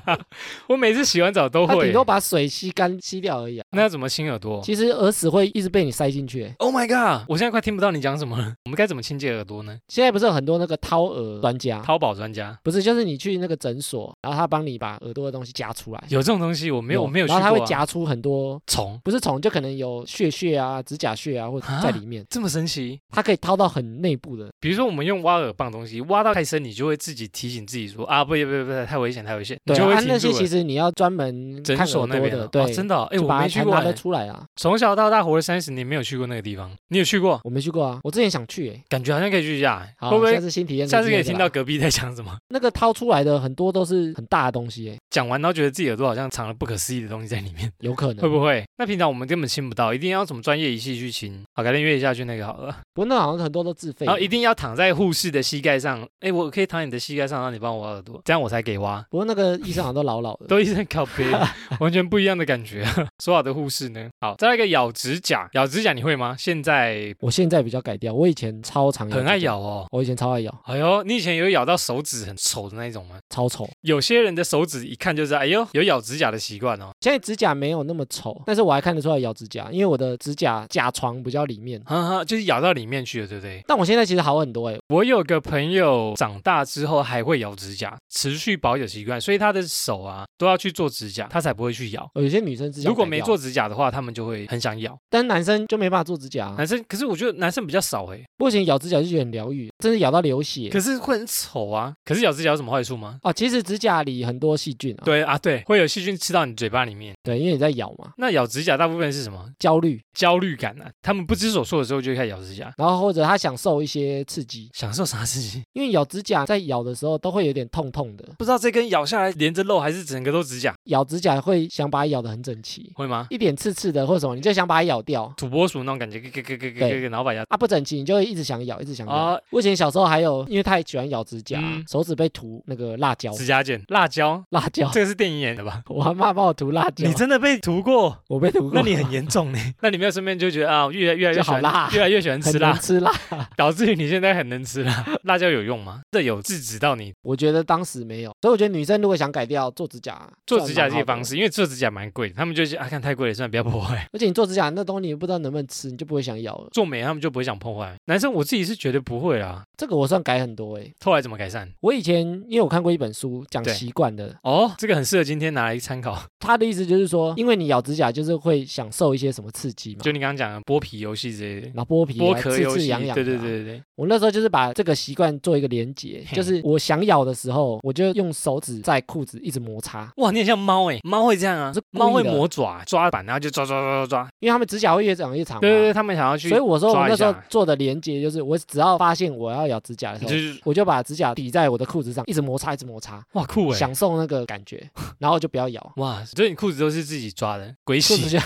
[0.68, 1.94] 我每次洗完澡都会它顶。
[1.94, 3.66] 多把水吸干吸掉而已啊。
[3.72, 6.54] 那要怎么清耳朵其实耳屎会一直被你塞进去欸。
[6.60, 7.26] ？Oh my god！
[7.28, 8.54] 我现在快听不到你讲什么了。
[8.66, 9.78] 我们该怎么清洁耳朵呢？
[9.88, 17.54] 现在不是有很多那个掏耳专家，淘宝专家不是就是你去那个诊所，然后他帮你把耳朵的东西夹出来，有这种东西，我没有，我没有去然后他。
[17.54, 23.00] 会夹出很多，虫，不是虫，就可能有血血啊、指甲屑啊，或者啊在里面，这么神奇？
[23.12, 24.50] 它可以掏到很内部的。
[24.60, 30.34] 比如说我们用挖耳棒的东西，挖到太深，你就会自己提醒自己说啊，不不不不，太危险，太危险，对那些。
[30.34, 33.94] 其实你要专门诊所那边的对，哦真的哦，哎，我没去过拿得哎。
[33.94, 34.44] 出来啊。
[34.56, 36.72] 从小到大活了三十年，没有去过那个地方。
[36.88, 37.40] 你有去过？
[37.44, 40.88] 我没去过啊，我之前想去，哎，感觉好像可以去一下会不会下次新体验？
[40.88, 42.33] 下次可以听到隔壁在讲什么？
[42.50, 48.30] 那个掏出来的很多都是很大的东西，哎，讲完然后觉得自己耳朵好像藏了不可思议的东西在里面， 有可能会。
[48.30, 48.64] 不会？
[48.78, 51.44] 那平常我们根本清不到，一定要什么专业仪器去清。
[51.54, 52.76] 好，改天约一下去那个好了。
[52.94, 59.04] 不过那好像很多都自费的，然后一定要躺在护士的膝盖上，哎，我可以躺你的膝盖上，让你帮我挖耳朵，这样我才给挖。
[59.10, 60.48] 不过那个医生好像都老老的。
[60.48, 61.26] 都一直在靠背，
[61.80, 62.86] 完全不一样的感觉。
[63.24, 64.10] 说好的护士呢？
[64.22, 66.36] 好，再来一个咬指甲，咬指甲你会吗？
[66.38, 69.86] 现在我现在比较改掉，我以前超常很爱，咬哦。
[69.92, 73.18] 我以前超爱咬，哎呦，你以前有咬到手指很丑的那一种吗？
[73.30, 73.68] 超丑。
[73.82, 76.92] 有些人的手指一看就知道，哎呦，有咬指甲的习惯哦。
[77.02, 81.82] 现在指甲没有那么丑，但是我还看得出来咬指甲，因为我的指甲甲床比较里面。
[81.86, 83.62] 哈哈，就是咬到里面去了，对不对？
[83.68, 92.10] 但我现在其实好很多哎，我有个朋友长大之后还会咬指甲，持续保有习惯，所以他的手啊都要去做指甲，他才不会去咬。
[92.16, 94.98] 有些女生指甲如果没做，指甲的话，他们就会很想咬。
[95.10, 96.56] 但是男生就没办法做指甲啊。
[96.58, 100.70] 男生，可是我觉得男生比较少哎，我以前咬指甲就觉得很疗愈，真是咬到流血。
[100.70, 101.94] 可是会很丑啊。
[102.06, 103.18] 可是咬指甲有什么坏处吗？
[103.24, 107.14] 哦，其实指甲里很多细菌啊，对啊，对，会有细菌吃到你嘴巴里面。
[107.24, 109.50] 对，因为你在咬嘛，那咬指甲大部分是什么？
[109.58, 115.64] 焦虑，焦虑感啊，他们不知所措的时候就会开始咬指甲，然后或者他享受一些刺激，享受啥刺激？
[115.74, 123.28] 因为咬指甲在咬的时候都会有点痛痛的，不知道这根咬下来连着肉还是整个都指甲，咬指甲会想把它咬得很整齐，会吗？
[123.30, 125.32] 一点刺刺的或什么，你就想把它咬掉。
[125.38, 129.14] 土拨鼠那种感觉，咯咯咯咯咯咯，然后把牙啊，不整齐，你就会一直想咬，一直想咬。
[129.14, 135.84] 啊我以前小时候还有，因为太喜欢咬指甲，嗯手指被涂那个辣椒，指甲剪、辣椒，辣椒，这个是电影演的吧？
[135.86, 138.18] 我阿妈帮我涂辣椒你，真的被涂过？
[138.30, 139.60] 我被涂过，那你很严重呢。
[139.80, 143.12] 那你没有顺便就觉得啊，越来越来越好辣越来越喜欢吃辣，吃辣。
[143.56, 145.06] 导致于你现在很能吃辣。
[145.26, 146.02] 辣椒有用吗？
[146.10, 154.10] 这有制止到你我觉得当时没有，所以我觉得女生如果想改掉做指甲，做指甲这些方式，因为做指甲蛮贵，他们就是啊，看太贵了，算了，不要破坏。
[154.12, 156.70] 而且你做指甲那东西你不知道能不能吃，你就不会想咬了。
[156.72, 157.96] 做美他们就不会想破坏。
[158.06, 159.64] 男生我自己是绝对不会啦。
[159.78, 161.68] 这个我算改很多诶、后来怎么改善？
[161.82, 166.22] 我以前因为我看过一本书讲习惯的，哦，这个很适合今天拿来参考。
[166.40, 173.34] 他的意思就是说，因为你咬指甲就是会享受一些什么刺激嘛，就你刚刚讲的剥皮游戏之类的，然后剥皮、剥壳游戏，刺痒痒、对对。
[173.38, 173.84] 对对对。
[173.96, 184.30] 我那时候就是把这个习惯做一个连结，就是我想咬的时候，我就用手指在裤子一直摩擦，哇，你很像猫哎，猫会这样啊猫会磨爪，抓板，然后就抓抓抓抓抓。
[184.40, 185.60] 因为他们指甲会越长越长。
[185.60, 195.94] 对对对，他们想要去，所以我说我那时候做的连接就是，我只要发现我要咬指甲的时候，就是我就把指甲抵在我的裤子上，一直摩擦，一直摩擦，哇酷哎，享受那个感觉，然后就不要咬。
[195.98, 198.38] 哇，所以你裤子都是自己抓的，鬼洗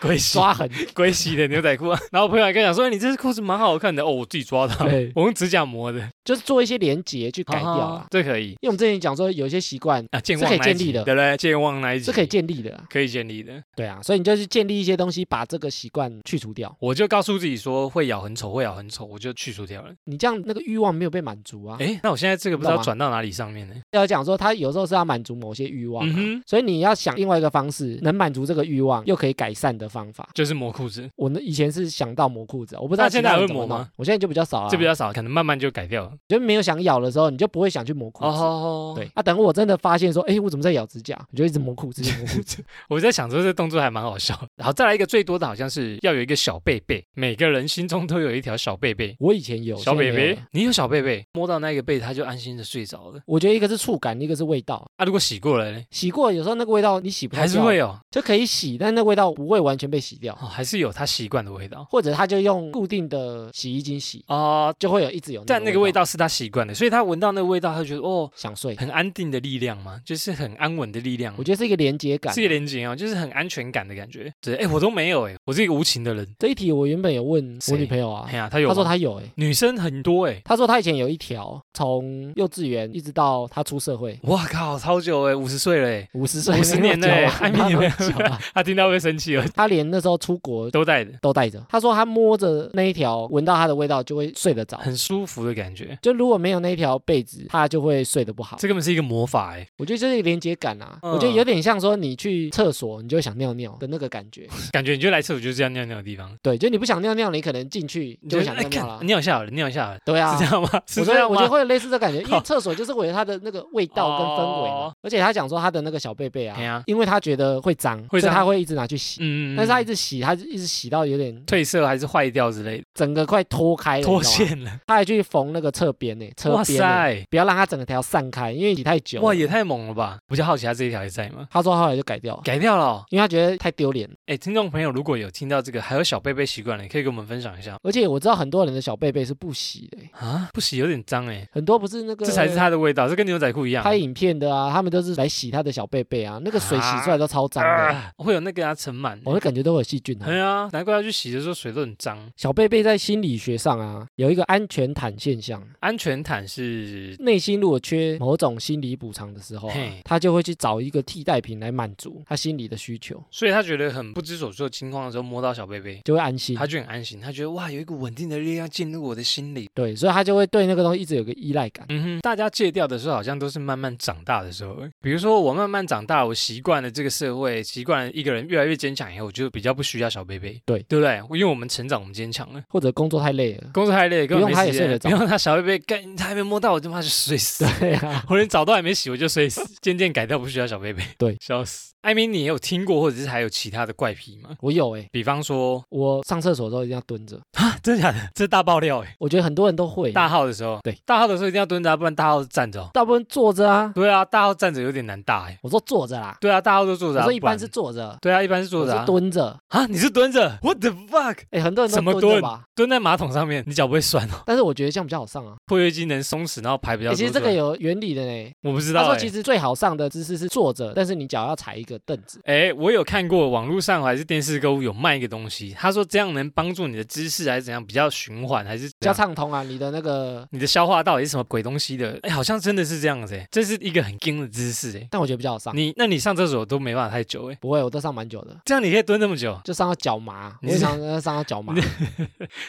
[0.00, 1.98] 鬼洗 抓痕，鬼洗的牛仔裤啊。
[2.12, 8.06] 然后朋友还跟我讲说，哎你这裤子蛮好看的哦，我自己抓的，对我用指甲磨的，就是做一些连结去改掉啊啊。
[8.10, 11.36] 这可以因为我们之前讲说有一些习惯啊，健是可以建立的对不对？
[11.36, 13.62] 健忘那一集是可以建立的啊，可以建立的。
[13.76, 16.74] 对啊，所以你就是建立一些东西，把这个习惯去除掉。
[16.80, 19.92] 我就告诉自己说，会咬很丑，会咬很丑，我就去除掉了。
[20.04, 21.76] 你这样那那个欲望没有被满足啊。
[21.80, 23.74] 哎，那我现在这个不知道转到哪里上面呢？
[23.90, 30.28] 要讲说，他有时候是要满足某些欲望、啊，嗯哼，所以你要想另外一个方式，能满足这个欲望又可以改善的方法。
[30.34, 33.88] 就是磨裤子，我呢以前是想到磨裤子，我不知道那现在还会磨吗？
[33.96, 36.12] 我现在就比较少啊，这比较少，可能慢慢就改掉了。
[36.28, 38.30] 就没有想咬的时候，你就不会想去磨裤子。
[38.30, 42.64] 哦，对，啊，等我真的发现说，哎，我怎么在咬指甲，我就一直磨裤子，一直磨裤子。
[42.88, 44.34] 我在想说这动作还蛮好笑。
[44.56, 49.16] 然后再来一个最多的好像是要有一个小贝贝，每个人心中都有一条小贝贝。
[49.18, 53.20] 我以前有小贝贝你有小贝贝，摸到那个贝，他就安心的睡着了。
[53.26, 54.86] 我觉得一个是触感，一个是味道。
[54.96, 64.72] 啊，如果洗过了呢，洗过有时候那个味道你洗不还是会有就可以洗，但那味道不会完全被洗掉，哦，还是有他习惯的味道或者他就用固定的洗衣精洗，哦。
[64.78, 66.04] 就会有一直有但那个味道。
[66.04, 71.34] 是他习惯的，所以他闻到那个味道，他就觉得哦，想睡，很安定的力量嘛，就是很安稳的力量。
[71.38, 72.40] 我觉得是一个连接感是。
[72.40, 74.30] 一个连接哦，就是很安全感的感觉。
[74.42, 76.28] 对，哎，我都没有哎，我是一个无情的人。
[76.38, 88.38] 这一题我原本有问我谁女朋友啊哎，呀，他有她说她有哎，女生很多哎，她说他以前有一条，从幼稚园一直到他出社会，哇靠，超久哎，五十岁了哎，五十岁，五十年了哎，艾米你没有久啊。
[88.54, 91.64] 他听到会生气了，他连那时候出国都带着，都带着。
[91.68, 94.76] 他说他摸着那一条，闻到它的味道就会睡得着。
[94.78, 95.98] 很舒服的感觉。
[96.02, 98.56] 就如果没有那一条被子，他就会睡得不好。
[98.58, 104.48] 这根本是一个魔法哎，我觉得这是一个连接感啊，嗯我觉得有点像说你去厕所，你就会想尿尿的那个感觉。
[104.72, 109.02] 感觉你就来厕所就是这样尿尿的地方，对，就你不想尿尿，你可能进去你就会想哎尿尿了。
[109.04, 110.68] 尿一下了，尿一下了，对啊是这，样吗？
[110.86, 111.30] 是我觉得这样？
[111.30, 114.94] 我觉得会有类似这感觉，因为厕所就是为了它的那个味道跟氛围。
[115.02, 119.18] 而且他讲说他的那个小贝贝啊因为他觉得会脏，所以他会一直拿去洗。
[119.22, 124.22] 嗯，但是他一直洗，他一直洗到有点褪色还是坏掉之类的，整个快脱开了，脱。
[124.24, 124.80] 线了。
[124.86, 129.20] 他还去缝那个侧边呢，侧哇边不要让它整个条散开，因为洗太久。
[129.20, 130.18] 哇，也太猛了吧！
[130.28, 131.46] 我就好奇他这一条还在吗？
[131.50, 133.04] 他说后来就改掉了，改掉了哦。
[133.10, 134.08] 因为他觉得太丢脸。
[134.26, 140.48] 哎，听众朋友，如果有听到这个还有小贝贝习惯了，也可以跟我们分享一下而且我知道很多人的小贝贝是不洗的欸，啊。
[140.52, 143.82] 不洗有点脏哎，很多不是那个这才是它的味道，这跟牛仔裤一样。
[143.82, 149.18] 拍影片的啊，他们都是来洗他的小贝贝啊，那个水洗出来都超脏的，啊会有那个啊尘螨。
[149.24, 150.26] 我会感觉都有细菌啊。
[150.26, 152.18] 对啊，难怪要去洗的时候水都很脏。
[152.36, 155.62] 小贝贝在心理学上啊，有一个安全毯现象。
[155.80, 159.74] 安全毯是内心如果缺某种心理补偿的时候、啊，
[160.04, 166.66] 他就会去找一个替代品来满足他心理的需求，所以他觉得很不知所措的情况的时候，摸到小贝贝，就会安心他。
[166.66, 169.68] 就很安心，他觉得哇，有一股稳定的力量进入我的心里。
[169.74, 171.86] 对，所以他就会对那个东西一直有个依赖感。
[171.88, 174.76] 嗯哼，大家戒掉的时候，好像都是慢慢长大的时候。
[175.00, 180.60] 比如说，我慢慢长大，我习惯了这个社会，习惯了一个人越来越坚强以后，我就比较不需要小贝贝。
[180.66, 181.16] 对对不对？
[181.38, 182.62] 因为我们成长，我们坚强了。
[182.68, 187.64] 或者工作太累了，工作太累，根本不用他也睡得着不用他小贝贝，干他还没摸到，我他妈就睡死。
[187.80, 189.62] 对啊，我连澡都还没洗，我就睡死。
[189.80, 191.94] 渐渐改掉不需要小贝贝， 对，笑死。
[192.02, 194.50] 艾米，你有听过，或者是还有其他的怪癖吗？
[194.60, 198.18] 我有哎、比方说，我上厕所的时候一定要蹲着，啊，真的假的？
[198.34, 199.14] 这是大爆料哎！
[199.18, 202.90] 我觉得很多人都会，大号的时候，对，大号的时候一定要蹲着啊，不然大号是站着哦。
[202.92, 203.92] 大部分坐着啊。
[203.94, 205.58] 对啊，大号站着有点难大哎。
[205.62, 207.22] 我说坐着啦，对啊，大号都坐着啊。
[207.22, 209.04] 我说一般是坐着，对啊，一般是坐着啊。
[209.04, 209.56] 蹲着。
[209.68, 211.38] 啊，你是蹲着？What the fuck？
[211.50, 214.42] 哎，很多人怎么都蹲着吧，蹲在马桶上面，你脚不会酸哦？
[214.44, 215.54] 但是我觉得这样比较好上啊。
[215.66, 217.14] 括约肌能松弛，然后排比较多。
[217.14, 218.52] 欸其实这个有原理的呢。
[218.62, 219.04] 我不知道哎。
[219.04, 222.40] 他说其实最好上的姿势是坐着，但是你脚要踩一个凳子。
[222.44, 232.18] 哎，我有看过网络上还是电视购物有卖一个东西，他说这样能帮助你的姿势还是怎样比较循环，还是比较畅通啊，你的那个，你的消化道也是什么鬼东西的？
[232.22, 235.06] 哎，好像真的是这样子哎，这是一个很硬的姿势哎。
[235.10, 235.76] 但我觉得比较好上。
[235.76, 239.60] 你那你上厕所都没办法太久哎，不会，我都上蛮久的，这样你可以蹲那么久？
[239.64, 241.74] 就上到脚麻， 你是我常常上到脚麻。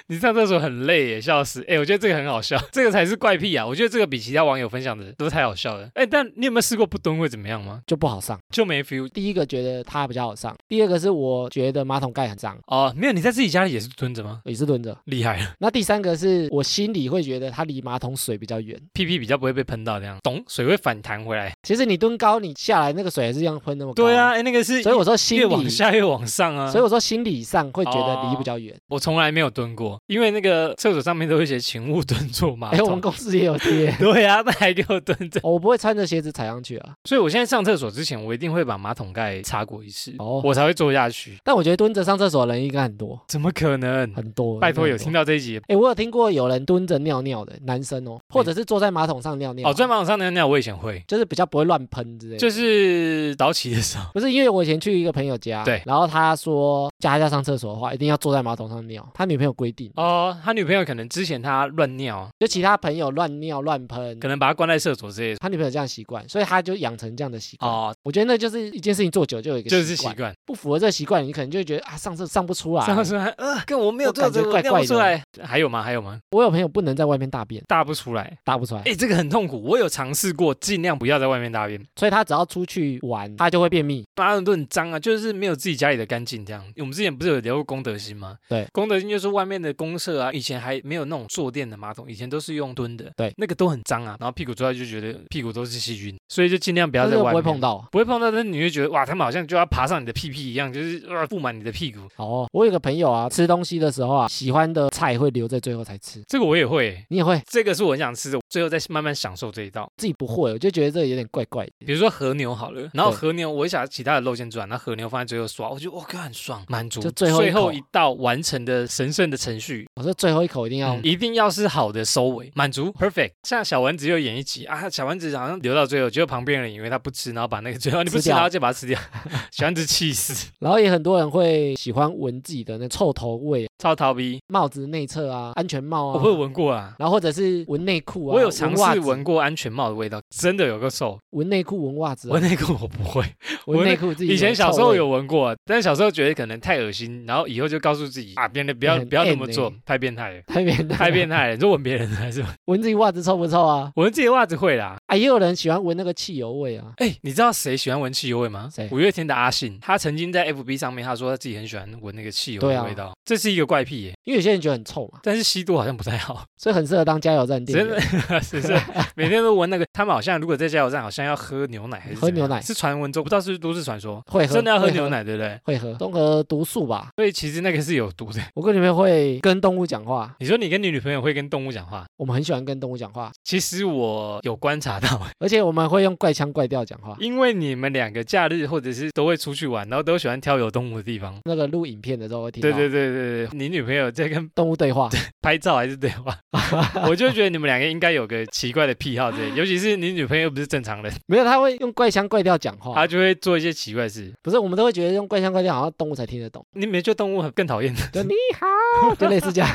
[0.07, 1.63] 你 上厕所很累耶，笑死！
[1.67, 3.65] 哎，我觉得这个很好笑， 这个才是怪癖啊！
[3.65, 5.89] 我觉得这个比其他网友分享的都太好笑了。
[5.93, 7.81] 哎，但你有没有试过不蹲会怎么样吗？
[7.87, 8.39] 就不好上。
[8.49, 12.93] 就没 feel 第一个觉得它比较好上，第二个是我觉得马桶盖很脏，哦。
[12.95, 14.41] 没有，你在自己家里也是蹲着吗？
[14.45, 14.97] 也是蹲着。
[15.05, 18.79] 厉害了，那第三个是我心里会觉得它离马桶水比较远。
[18.93, 20.43] 屁屁比较不会被喷到，这样懂？
[20.47, 21.53] 水会反弹回来。
[21.61, 24.03] 其实你蹲高，你下来那个水还是一样喷那么高。
[24.03, 26.71] 对啊，，哎，那个是所以我说心越往，下越往上啊。
[26.71, 28.75] 所以我说心理上会觉得离哦比较远。
[28.87, 33.93] 我从来没有蹲过，因为那个厕所上面都会写“请勿蹲坐马哎，我们公司也有贴。
[33.99, 35.39] ”。对啊，那还给我蹲着。
[35.43, 41.37] 哦我不会穿着鞋子踩上去啊，所以我现在上厕所之前，我一定会把马桶盖擦过一次，哦我才会坐下去。
[41.43, 44.13] 但我觉得蹲着上厕所的人应该很多怎么可能？
[44.13, 44.59] 很多。
[44.59, 45.59] 拜托，有听到这一集？
[45.67, 49.71] 哎，我有听过有人蹲着尿尿的男生哦，或者是坐在马桶上尿尿啊。
[49.71, 52.39] 哦，在马桶上尿尿我以前会，就是比较不会乱喷之类的。
[52.39, 54.05] 就是早起的时候。
[54.13, 64.27] 不是因为我以前去一个朋友家，对然后他说家家上厕所的话，一定要坐在马桶上尿，他女朋友规定，哦，他女朋友可能之前他乱尿，就其他朋友乱尿乱喷可。
[64.27, 65.37] 能把他关在厕所之类的。
[65.37, 67.71] 他女朋友这样习惯，所以他就养成这样的习惯。
[67.71, 72.85] 哦，我觉得那就是一件事情做久就有一个就是习惯，不符合这个习惯，你可能就会觉得啊，上厕上不出来。
[72.85, 75.23] 上次还呃，跟我没有这个，怪怪的不出来。
[75.41, 75.81] 还有吗？
[75.81, 76.19] 还有吗？
[76.31, 78.37] 我有朋友不能在外面大便，大不出来。
[78.43, 79.63] 大不出来，哎，这个很痛苦。
[79.63, 81.81] 我有尝试过，尽量不要在外面大便。
[81.95, 84.05] 所以他只要出去玩，他就会便秘。
[84.17, 86.61] 马桶都很脏啊，就是没有自己家里的干净这样。
[86.75, 88.37] 我们之前不是有聊过功德心吗？
[88.49, 97.87] 对，功德心就是外面的公厕啊，以前还没有那种坐垫的马桶，以前都是用蹲的，对，那个都很脏啊，然后屁股坐下就觉得屁股都是细菌，所以就尽量不要在外面不会碰到。
[97.91, 101.99] 不会碰到，但是你会觉得哇，他们好像就要爬上你的屁屁一样，就是呃布满你的屁股。
[102.17, 106.23] 哦，我有个朋友啊，吃东西的时候啊，喜欢的菜会留在最后才吃。
[106.27, 107.41] 这个我也会，你也会。
[107.49, 109.89] 这个是我很想吃的，最后再慢慢享受这一道。
[109.97, 111.71] 自己不会，我就觉得这个有点怪怪的。
[111.85, 117.01] 比如说和牛好了，然后和牛我想其他的肉先做完，然后和牛放在最后刷，我觉得哇，靠很爽，满足。
[117.01, 123.31] 就最后最后一道完成的神圣的程序，我说最后一口一定要嗯，一定要是好的收尾，满足 perfect。
[123.43, 128.99] 像小丸子又演一集啊，小丸子好像留到最后，结果旁边人以为他不吃，然后把那个最后你不吃，然后就把它吃掉，
[129.51, 134.39] 小丸子气死，然后也很多人会喜欢闻自己的那臭头味，超逃避。
[134.47, 141.19] 帽子内侧啊，安全帽啊，我会闻过啊，然后或者是闻内裤啊，我有尝试闻过安全帽的味道，真的有个臭。
[141.31, 143.21] 闻内裤、闻袜子啊、闻内裤我不会，
[143.65, 151.55] 闻 闻内裤自己以前小时候有闻过，但是小时候觉得可能太恶心，然后以后就告诉自己啊，别人不要很不要那么做欸， 太变态了，太变态，太变态了。
[151.55, 153.91] 你说闻别人的还是闻 闻自己袜子臭不臭啊？
[153.95, 154.97] 闻自己袜子会啦？
[155.07, 156.93] 啊，也有人喜欢闻那个汽油味啊。
[156.97, 158.69] 哎，你知道谁喜欢闻汽油味吗？
[158.73, 164.13] 谁五月天的阿信，他曾经在 FB 上面他说他自己很喜欢闻那个汽油的味道，这是一个怪癖耶。
[164.23, 167.95] 因为有些人觉得很臭嘛，但是吸多好像不太好， 所以很适合当加油站店真员。
[168.27, 168.79] 的是是，
[169.15, 169.85] 每天都闻那个。
[169.93, 175.57] 他们好像如果在加油站，好像要喝牛奶还是喝牛奶是传闻中，不知道是不是都市传说，会喝，真的要喝牛，奶，对不对？
[175.63, 177.09] 会喝，综合毒素吧。
[177.15, 178.41] 所以其实那个是有毒的。
[178.55, 187.15] 我跟你们会跟动物讲话，你说你跟你女朋友会跟动物讲话，我们很喜欢跟动物讲话，其实我有观察到， 而且我们会用怪腔怪调讲话。
[187.19, 191.35] 因为你们两个假日或者是都会出去玩，然后都喜欢挑有动物的地方。
[191.45, 195.09] 那个录影片的时候会听到对对对对对，你女朋友在跟动物对话，
[195.41, 196.37] 拍照还是对话，
[197.07, 204.33] 我就觉得你们两个应该有个奇怪的癖好之类，尤其是你女朋友不是正常人，没有她会用怪腔怪调讲话她，就会做一些奇怪事。
[204.41, 207.93] 不是我们都会觉得用怪腔怪调好像动物才听得懂，你没觉得动物很更讨厌？
[208.11, 209.69] 就你好，就类似这样。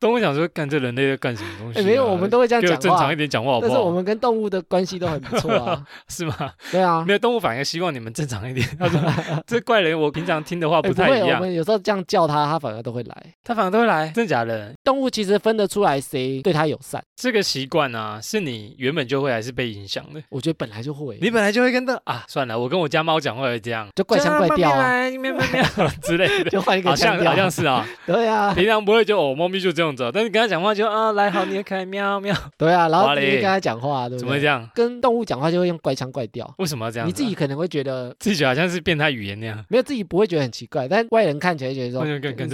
[0.00, 1.82] 动物想说，干这人类在干什么东西？
[1.82, 3.18] 没有，我们都会这样讲话正常一。
[3.18, 3.72] 点讲话好不好？
[3.72, 6.52] 但是我们跟动物的关系都很不错啊， 是吗？
[6.70, 7.04] 对啊。
[7.06, 8.66] 没，有动物反而希望你们正常一点。
[8.78, 9.00] 他说
[9.46, 13.16] 这怪人，我平常听的话不太一样，我们有时候这样叫他，他反而都会来。
[13.44, 14.72] 他反而都会来，真的假的？
[14.84, 20.22] 动物其实分得出来谁对他友善，这个习惯啊，是你原本就会还是被影响的？
[20.30, 26.50] 我觉得本来就会，你本来就会跟的啊，算了，我跟我家猫讲话会这样，就怪腔怪调啊，啊，喵喵喵 之类的。
[26.50, 34.20] 就换一个腔调，好像好像是啊，对啊，平常不会就哦，猫咪就这样子啊，但是跟他讲话就啊，来好，你也可爱，喵喵，对啊，然后你跟他讲话，对不对？
[34.20, 34.68] 怎么会这样？
[34.74, 37.08] 跟动物讲话就会用怪腔怪调，为什么要这样啊？
[37.08, 42.50] 你自己可能会觉得自己觉得好像是变态语言那样，没有自己不会觉得很奇怪，但外人看起来觉得说完全跟跟嗯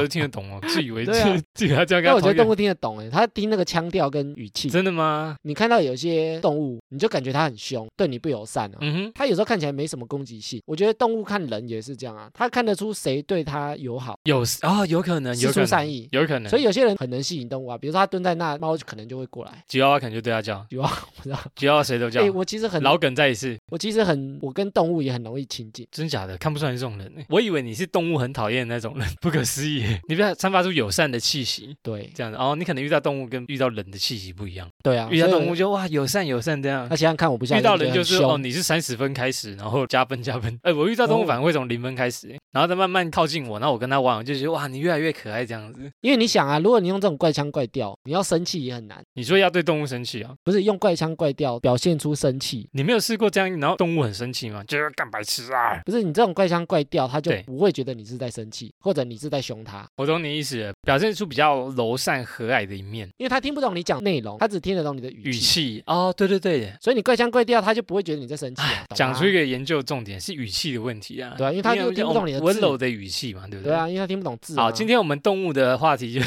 [0.00, 1.12] 是听得懂哦， 自以为自
[1.54, 4.68] 自以为他这样我觉得动物听得懂哎，它听那个腔调跟语气。
[4.70, 5.36] 真的吗？
[5.42, 8.78] 你看到有些动物，你就感觉它很凶，对你不友善啊。
[8.80, 16.08] 嗯哼，它有时候看起来没什么攻击性，我觉得动物看人也是这样啊，它看得出谁对它友好，有啊，有可能，有出善意。
[16.12, 16.48] 有可能。
[16.48, 19.52] 所以有些人很能吸引动物啊，比如说它蹲在那，猫可能就会过来。
[19.66, 21.38] 吉娃娃可能就对他叫，有啊，我知道。
[21.54, 22.30] 吉娃娃谁都叫哎、。
[22.30, 25.86] 我其实很，老梗再一次，我其实很，我跟动物也很容易亲近。
[25.90, 27.24] 真假的看不出来你这种人欸。
[27.28, 30.00] 我以为你是动物很讨厌的那种人，不可思议欸。
[30.08, 32.56] 你不要散发出友善的气息，对这样子哦。
[32.56, 36.96] 你可能遇到动物跟遇到人的气息不一样，对啊，遇到动物就哇友善友善这样他。
[36.96, 40.58] 想想看，我不像遇到人就是哦，你是三十分开始，然后加分加分。
[40.62, 45.80] 哎，我遇到动物哦反而会从零分开始，欸然后再慢慢靠近我，然后我跟他玩，我就觉得哇，你越来越可爱这样子。
[46.00, 50.32] 因为你想啊，如果你用这种怪腔怪调，你要生气也很难，你说要对动物生气啊？
[50.42, 52.68] 不是用怪腔怪调表现出生气。
[52.72, 54.62] 你没有试过这样，然后动物很生气吗？
[54.64, 55.82] 就是干白痴啊！
[55.84, 68.86] 不是你这种怪腔怪调，它就不会觉得你是在生气，或者你是在凶它，我懂你意思了，表现出比较柔善和蔼的一面，因为他听不懂你讲内容，他只听得懂你的语语气，哦，对对对耶，所以你怪腔怪调，他就不会觉得你在生气啊。
[68.94, 73.70] 讲出一个研究重点是语气的问题啊，对啊因为他就听不懂你的温柔的语气嘛，对不对？
[73.70, 74.62] 对啊，因为他听不懂字、啊。
[74.62, 76.22] 好，今天我们动物的话题就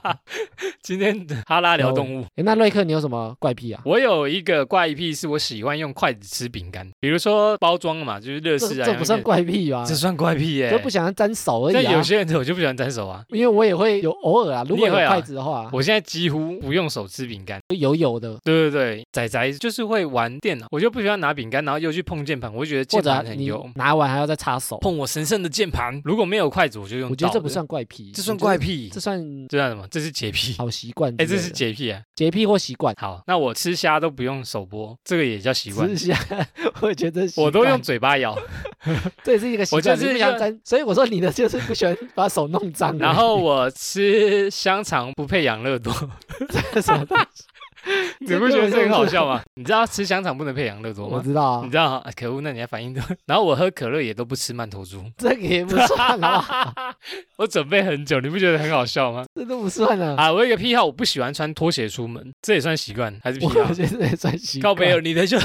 [0.80, 2.24] 今天哈拉聊动物。
[2.36, 3.82] 诶那瑞克你有什么怪癖啊？
[3.84, 9.94] 我有一个怪癖，是我喜欢用筷子吃饼干，比如说包装嘛，就是乐这事啊，这不算怪癖吧这？
[9.94, 11.80] 算怪癖耶、就不想要沾手而已啊。
[11.84, 13.22] 但有些人我就不喜欢沾手啊。
[13.28, 17.60] 因为我也会有偶尔啊，如果有筷子的话，我现在几乎不用手吃饼干。
[17.68, 24.78] 就油油的，对对对，仔仔就是会玩电脑，我就不喜欢拿饼干，然后又去碰键盘，我就觉得或键盘很油，拿完还要再擦手。
[24.78, 26.00] 碰我神圣的键盘。
[26.04, 27.10] 如果没有筷子，我就用。
[27.10, 29.86] 我觉得这不，算怪癖，这算怪癖这，算这算什么？
[29.90, 30.54] 这是洁癖。
[30.58, 32.00] 好习惯之哎，这是洁癖啊。
[32.14, 32.94] 洁癖或习惯。
[32.98, 36.06] 好，那我吃虾都不用手剥，这个也叫习惯吃。
[36.06, 36.18] 虾，
[36.80, 38.36] 我觉得习我都用，嘴巴咬，
[39.24, 39.78] 这也是一个习惯。
[39.78, 42.96] 我就是不想沾，所以我说你的就是不喜欢把手弄脏。
[42.98, 45.92] 然后我吃香肠不配养乐多，
[46.50, 47.44] 这是什么东西？
[48.20, 49.40] 你不觉得这很好笑吗？
[49.54, 51.16] 你知道吃香肠不能配养乐多吗？
[51.18, 52.10] 我知道啊你，知道啊？
[52.16, 53.02] 可恶，那你还反应多。
[53.26, 56.94] 然后我喝可乐也都不吃曼陀珠， 这个也不算啊？
[57.36, 59.24] 我准备很久，你不觉得很好笑吗？
[59.34, 60.14] 这都不算啊。
[60.16, 63.74] 啊，我有一个癖好，我不喜欢穿拖鞋出门，这也算习惯还是癖好我？
[63.74, 64.74] 觉得这也算习惯。
[64.74, 65.38] 靠背哦，你的就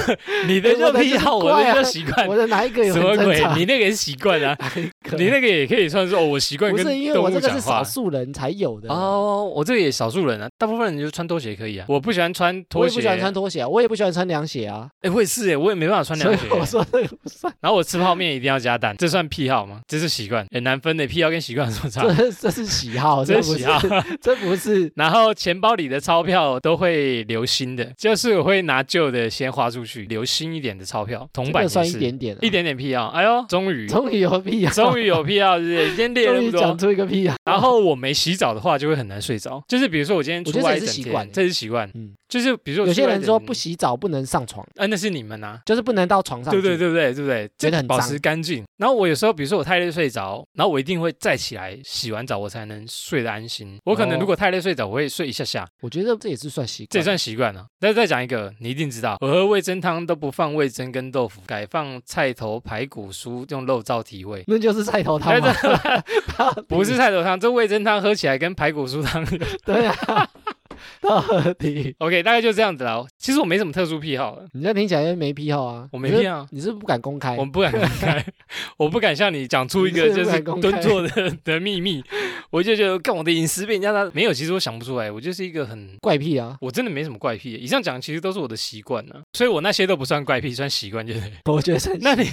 [0.48, 2.28] 你的就癖好，我的就习惯。
[2.28, 3.40] 我的哪一个有什么鬼？
[3.56, 4.58] 你那个也是习惯啊，
[5.18, 7.84] 你那个也可以算是哦，我习惯跟不是因为动我这个是物讲话少。
[7.84, 8.90] 数人才有的。
[8.92, 11.86] 哦，我这个也少数人啊，大部分人就穿拖鞋可以啊。
[11.88, 16.48] 我不喜欢穿我拖鞋，也不喜欢穿拖鞋啊，我也不喜欢穿凉鞋啊，哎，我也是哎，我也没办法穿凉鞋。
[16.50, 19.82] 我说这个不算，然后我吃泡面一定要加蛋，这算癖好吗？
[19.88, 21.04] 这是习惯，很难分的。
[21.14, 22.02] 癖好跟习惯有什么差？
[22.16, 23.78] 这这是喜好，这是喜好。
[23.84, 24.92] 是，这不是。
[24.96, 33.10] 然后钱包里的钞票都会留新的，就是我会拿旧的先花出去，留新一点的钞票，铜这个算一点点啊，一点点癖好。
[33.10, 34.72] 哎呦，终于终于有癖好！
[34.74, 35.88] 终于有癖好，是不是？
[35.90, 36.78] 今天 列了那么终于讲。
[36.78, 37.36] 出一个屁啊！
[37.46, 39.62] 然后我没洗澡的话，就会很难睡着。
[39.68, 41.90] 就是比如说我今天出我觉得这也外一整天是习惯，这是习惯。
[41.94, 46.60] 嗯，就是比如说有些人说不，洗澡不能上床，啊，那是你们呐、就是不能到床上去。
[46.60, 47.48] 对对对不对对不对？
[47.60, 48.64] 觉得很脏保持干净。
[48.78, 53.78] 然后我有时候，比如说我太累睡着，然后我一定会再起来洗完澡，我才能睡得安心。
[53.86, 57.68] 我可能哦如果太累睡着，我会睡一下下，我觉得这也是算习惯，这也算习惯了。
[57.80, 64.44] 但是再讲一个，你一定知道，我喝味噌汤都不放味噌跟豆腐，改放菜头排骨酥，用肉燥提味。
[64.48, 65.54] 那就是菜头汤吗。
[66.68, 69.24] 不是 菜头汤，这味噌汤喝起来跟排骨酥汤
[69.64, 70.30] 对啊，
[71.02, 73.04] 到底 OK，大概就这样子啦。
[73.18, 75.88] 其实我没什么特殊癖好了，你这听起来没癖好啊？
[75.92, 77.44] 我没癖好你是不是不敢公开我？
[77.44, 78.26] 们不敢公开，
[78.78, 82.04] 我不敢向你讲出一个就是蹲坐的 的秘密。
[82.50, 85.98] 我就觉得，干我的隐私被人家拿没有，其实我想不出来，我就是一个很。
[86.02, 86.58] 怪癖啊！
[86.60, 91.22] 我真的没什么怪癖，以上讲其实都是我的习惯呢，所以我那些都不算怪癖，算习惯就对。
[91.46, 92.28] 我觉得算那你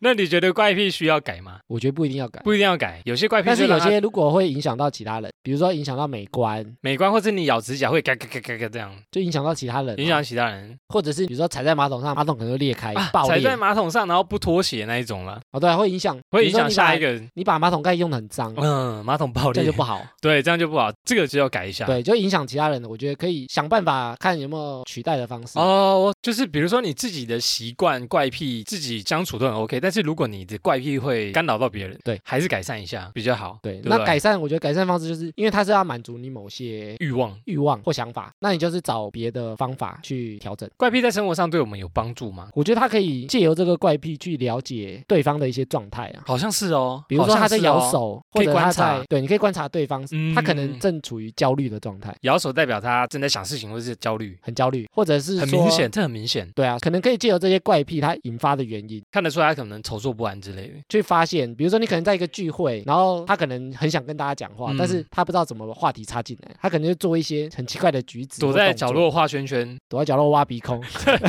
[0.00, 1.58] 那你觉得怪癖需要改吗？
[1.66, 13.10] 我觉得不一定要改，不一定要改，有些怪癖但是有些如果会影响到其他人，比如说影响到美观，美观，或者你咬指甲会嘎嘎嘎嘎嘎这样，就影响到其他人啊，影响其他人或者是比如说踩在马桶上，马桶可能会裂开、啊。
[13.12, 13.58] 爆裂踩在。
[13.58, 17.28] 马桶上，然后不脱鞋那一种了，哦，对啊，会影响，会影响下一个人。
[17.34, 20.00] 你把马桶盖用的很脏，嗯，马桶爆裂这样就不好。
[20.22, 21.84] 对，这样就不好，这个就要改一下。
[21.86, 25.58] 对，就影响其他人的，我觉得可以想办法看有没有取代的方式。
[25.58, 33.58] 哦，就是比如说你自己的习惯、怪癖，自己相处都很 OK，但是如果你的怪癖会干扰到别人，对，还是改善一下比较好。
[33.60, 40.68] 对，对对那改善，我觉得改善方式就是因为它是要满足你某些欲望、欲望或想法，那你就是找别的方法去调整。
[40.76, 42.50] 怪癖在生活上对我们有帮助吗？
[42.54, 55.90] 我觉得他可以借由这个怪癖去了解对方的一些状态啊，好像是哦，比如说他在摇手，或者他在对，你可以观察对方，嗯他可能正处于焦虑的状态，摇手代表他正在想事情或是焦虑，很焦虑，或者是很明显，。
[55.90, 60.74] 这很明显，对啊，可能可以借由这些怪癖它引发的原因，看得出来他可能筹措不安之类的。
[60.88, 70.82] 去发现，比如说你可能在一个聚会，然后他可能很想跟大家讲话，嗯但是他不知道怎么把话题插进来，他可能就做一些很奇怪的举止，躲在角，落画圈圈，躲在角落挖鼻孔。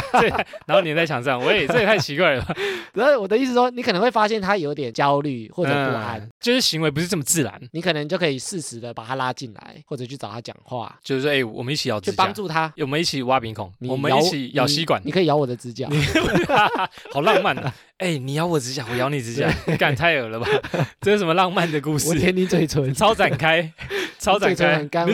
[0.66, 2.56] 然后粘在墙上，喂，这也太奇怪了？
[2.94, 7.62] 然后我的意思说，你可能会发现他有点焦虑或者不安，嗯就是行为不是这么自然。
[7.72, 12.74] 你可能就可以适时的把他拉进来，或者去找他讲话，就是说，哎，我们一起咬指甲去帮，助他。
[12.78, 15.90] 我们一起挖鼻孔，我们一起咬吸管你，可以咬我的指甲，
[17.12, 17.74] 好浪漫啊！
[18.00, 20.48] 哎、你咬我指甲，我咬你指甲，干太恶了吧？
[21.02, 22.20] 这是什么浪漫的故事我事？
[22.20, 23.72] 舔你嘴唇， 超展开，
[24.18, 25.06] 超展开干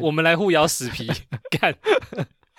[0.00, 1.10] 我们来互咬死皮，
[1.58, 1.74] 干，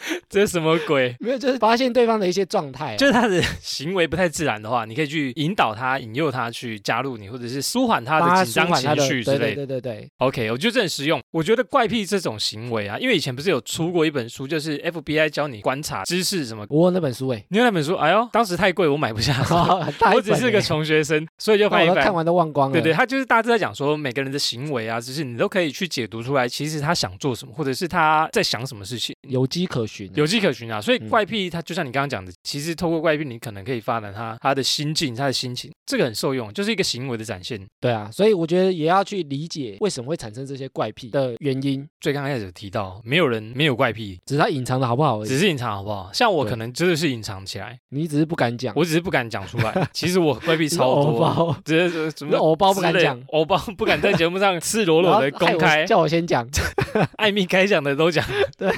[0.30, 1.16] 这是什么鬼？
[1.20, 9.68] 没有，就是发现对方的一些状态啊、就是他的 行为不太自然的话，你可以去引导他、引诱他去加入你，或者是舒缓他的紧张情绪之对对类的。
[9.68, 11.22] 对对对，OK，我觉得这很实用。
[11.32, 16.66] 我觉得怪癖这种行为啊，因为以前不是有出过一本书，就是 FBI 教你观察知识什么。
[16.70, 17.96] 我有那本书哎、你有那本书？
[17.96, 19.34] 哎呦，当时太贵，我买不下。
[20.14, 22.14] 我只是个穷学生，所以就翻一看。
[22.14, 22.74] 完都忘光了。
[22.74, 29.16] 对对，他就是大致在讲说每个人的行为啊，只是你都可以去解读出来，其实他想做什么，或者是他在想什么事情。
[29.28, 29.86] 有机可
[30.16, 30.80] 有迹可循啊。
[30.82, 37.60] 所以嗯怪癖它就像你刚刚讲的，其实透过怪癖，你可能可以发展他他的心境、他的心情，这个很受用，就是一个行为的展现。
[37.80, 45.28] 对啊，所以我觉得也要去理解为什么会产生这些怪癖的原因，最刚开始有提到，没有人没有怪癖，只是他隐藏的好不好而已。
[45.28, 46.10] 只是隐藏好不好？
[46.14, 49.72] 像我可能真的是隐藏起来，你只是不敢讲，我只是不敢讲出来。
[49.94, 56.48] 其实我怪癖超多，包，只是什么你是偶包不敢讲，偶包不敢在节目上赤裸裸的公开，叫我先讲。
[57.18, 58.26] 艾米该讲的都讲。
[58.58, 58.72] 对，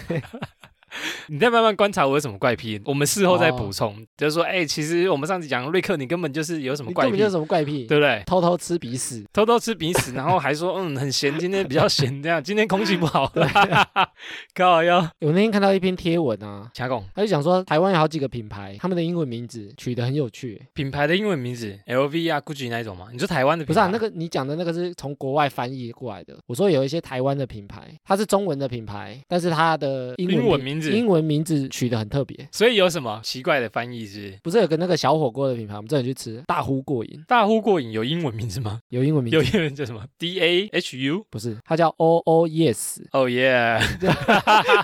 [1.27, 4.05] 你再慢慢观察我有什么怪癖，我们事后再哦补充。
[4.17, 8.23] 就是说，哎、其实我们上次讲瑞克，你根本就是有什么怪癖你根本就是，什么怪癖，对不对？
[8.25, 9.23] 偷偷吃鼻屎。
[9.33, 13.31] 偷偷吃鼻屎，然后还说嗯很咸，今天 比较咸，这样今天空气不好，
[14.55, 20.61] 靠腰，我那天看到一篇贴文啊，卡贡他就讲说台湾有好几个品牌，他们的英文名字取得很有趣。
[20.73, 23.07] 品牌的英文名字 LV 啊、GUCCI 那一种吗？
[23.11, 26.37] 你说台湾的不是啊，那个你讲的那个是从国外翻译过来的。
[26.45, 32.47] 我说有一些台湾的品牌，它是中文的品牌，但是它的英文名字英文名字取得很特别。
[32.51, 34.59] 所以有什么奇怪的翻译是不是？
[34.59, 38.79] 有个那个小火锅的品牌，我们之前去吃大呼过瘾，大呼过瘾有英文名字吗？
[38.89, 41.25] 有英文名字有英文叫什么？D A H U。
[41.29, 43.79] 不是，它叫 O O Yes，哦耶！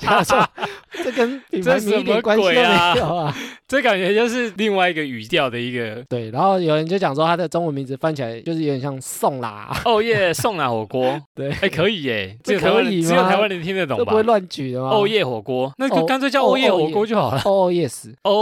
[0.01, 0.47] 他说
[1.03, 3.35] 这跟品牌名一点关系都没有啊。
[3.67, 11.19] 这感觉就是另外一个语调的一个对，然后有人就讲说它的中文名字翻起来就是有点像送啦，哦耶送啦火锅。
[11.35, 14.15] 对，哎，可以耶，这可以只有吗台湾人听得懂吧这不？
[14.15, 14.89] 会乱举的吗？
[14.89, 17.41] 哦耶火锅，那就哦干脆叫欧耶火锅就好了。
[17.45, 17.71] O O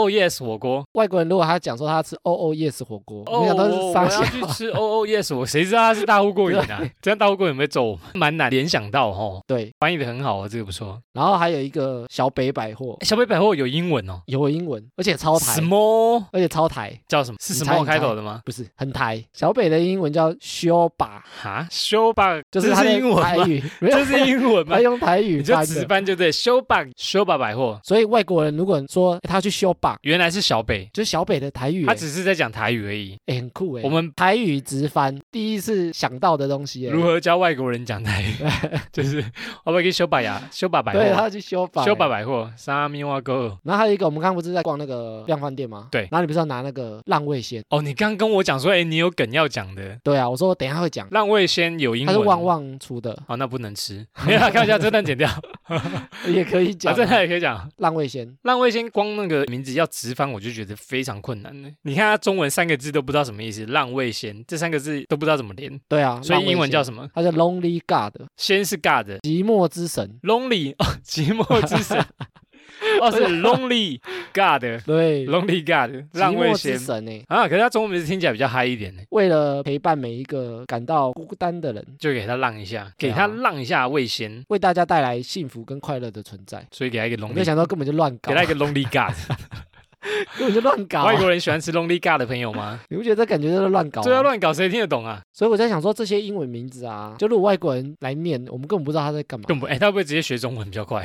[0.09, 6.81] Yes，火锅，外国人如果他讲说他吃 O O Yes 火锅，哦，没想到我是上我要去吃哦哦 yes，我谁知道他是大呼过瘾啊？
[7.01, 7.99] 这样大呼过瘾有没有揍我？
[8.13, 10.99] 蛮难联想到哦，对，翻译的很好哦，这个不错。
[11.13, 17.37] 然后还有一个小北百货哎，小北百货有英文哦有英文，而且超台，，small 而且超台，叫什么？
[17.41, 18.41] 是你 small 猜你猜开头的吗？
[18.45, 19.23] 不是很台。
[19.33, 23.23] 小北的英文叫修吧，哈修吧，这就是他的是英文吗？
[23.23, 24.81] 台语，没有这是英文吗他？
[24.81, 25.87] 用台语你就直翻的。
[25.87, 33.17] 翻就对，修吧修吧百货所以外国人如果说欸他要去修吧，原来是小北，就是小北的台语欸，他只是在讲台语而已。
[33.27, 33.81] 哎很酷哎。
[33.83, 36.89] 我们台语直翻，第一次想到的东西欸。
[36.89, 38.33] 如何教外国人讲台语？
[38.91, 39.23] 就是
[39.63, 41.83] 我们可以修把呀，修把百货对，货，他要去修把。
[41.85, 43.57] 修把百货，沙米瓦哥。
[43.63, 45.87] 然后还有一个，我们刚刚不是在逛那个量贩店吗？
[45.91, 47.63] 对然后你不是要拿那个浪味仙？
[47.69, 55.29] 哦，你刚跟我讲说，哎，你有梗要讲的，对啊，我说我等一下会讲，浪味仙有英文，它是旺旺出的，哦，那不能吃， 没有啦，开玩笑，这段剪掉，
[56.27, 56.95] 也可以啊，讲。
[56.95, 57.69] 真的也可以讲。
[57.77, 61.69] 浪味仙，浪味仙光那个名字要直翻，我就觉得非常困难呢。
[61.83, 66.83] 你看它中文三个字都不知道什么意思，浪味仙这三个字都不知道怎么连，对啊，所以英文叫？
[66.83, 67.09] 什么？
[67.13, 70.19] 它叫 Lonely God，仙是 God，寂寞之神。
[70.23, 71.97] lonely 哦，寂寞之神，
[73.01, 73.99] 哦是 lonely
[74.33, 83.15] God， 对，Lonely，God，浪寂寞之味仙神呢，啊，可是他中文名字听起来比较嗨一点呢，为了陪伴每一个感到孤单的人，就给他浪一下，给对啊。
[83.17, 86.65] 它浪一下味仙，为大家带来幸福跟快乐的存在。
[86.71, 89.15] 所以给他一个 lonely，没想到根本就乱搞，给他一个 lonely God。
[90.37, 91.05] 根本就乱搞啊。
[91.05, 92.79] 外国人喜欢吃 lonely God 的朋友吗？
[92.89, 94.05] 你不觉得这感觉就是乱搞吗？
[94.05, 95.21] 这要乱搞，谁听得懂啊？
[95.33, 99.45] 所以我在想说，这些英文名字啊，就如果外国人来念，我们根本不知道他在干嘛。
[99.47, 101.03] 更不哎，他会不会直接学中文比较快？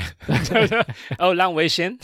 [1.19, 1.97] 哦，浪味仙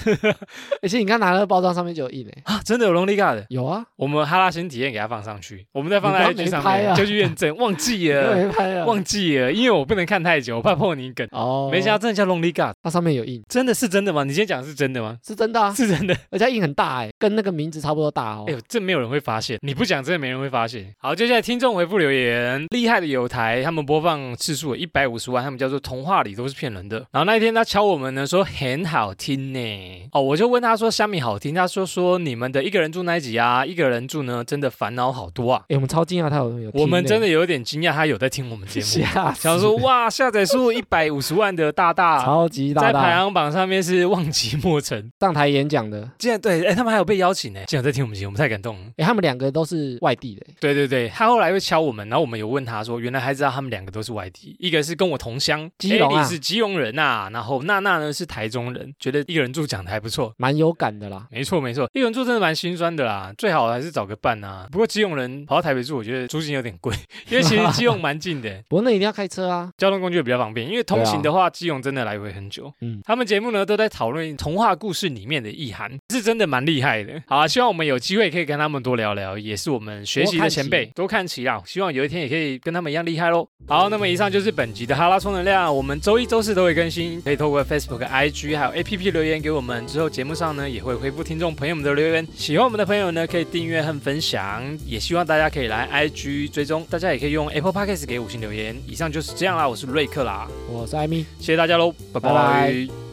[0.82, 3.46] 而且你看拿那个包装上面就有印诶，啊，真的有 lonely God 的。
[3.48, 11.26] 有啊，我们哈拉新体验给他放上去，我们再放在你刚 IG 上面就去验证，忘记了，没拍啊，忘记了，因为我不能看太久，我怕破你梗。
[11.32, 14.24] 哦，没想到真的叫 lonely God，它上面有印，真的是真的吗？
[14.24, 15.16] 你今天讲的是真的吗？
[15.26, 16.14] 是真的啊，是真的。
[16.30, 18.52] 而且它印很大哎，跟那个名字差不多大哦哎。
[18.52, 20.94] 呦，这没有人会发现，你不讲真的没人会发现。
[20.98, 26.98] 好，接下来听众回复留言，厉害的有台，他们播放次数有一百五十万，他们叫做童话里都是骗人的。
[27.10, 30.08] 然后那一天他敲我们呢，说很好听呢。
[30.12, 35.62] 哦，我就问他说虾米好听，他说说你们的一个人住那一集啊，一个人住呢真的烦恼好多啊。
[35.68, 42.24] 哎，我们超惊讶，他有我们真的有点惊讶，他有在听我们节目， 想说哇，下载数一百五十万的大大。
[42.24, 48.82] 超级大在排行榜上面是忘记莫成，上台演讲的，竟然对，哎，他们还有被邀请呢，竟然在听我们节目，太感动了。
[48.98, 60.34] 哎，他们两个都是外地的欸，对对对，他后来会敲我们，然后我们有问他说，原来还知道他们两个都是外地，一个是跟我同乡，基隆啊 Ellie 是基隆人呐、然后娜娜呢是台中人，觉得一个人住讲的还不错。
[60.36, 61.26] 蛮有感的啦。
[61.30, 64.68] 没错没错，一个人住真的蛮心酸的啦，最好还是找个伴啊。
[64.70, 66.94] 不过基隆人跑到台北住，我觉得租金有点贵，
[67.30, 70.68] 因为其实基隆蛮近的， 不过那一定要开车啊，交通工具也比较方便。
[70.68, 72.70] 因为通行的话，基隆真的来回很久。
[72.82, 77.22] 嗯他们节目呢都在讨论童话故事里面的意涵，是真的蛮厉害的。
[77.26, 81.62] 好啊，希望我们有机会可以跟他们多聊聊，也是我们学习的前辈，多看齐啦。
[81.66, 83.48] 希望有一天也可以跟他们一样厉害喽。
[83.66, 89.86] 好，那么以上就是本集的哈拉充能量，我们周一、周四都会更新，可以透过 Facebook、IG 还有 APP 留言给我们。
[89.86, 92.26] 之后节目上呢也会回复听众朋友们的留言。
[92.34, 98.76] 喜欢我们的朋友呢，可以订阅和分享，也希望大家可以来 IG 追踪，大家也可以用 Apple Podcast 给五星留言。
[98.86, 101.26] 以上就是这样啦，我是瑞克啦，我是艾米。
[101.38, 103.07] 谢谢大家喽，拜拜拜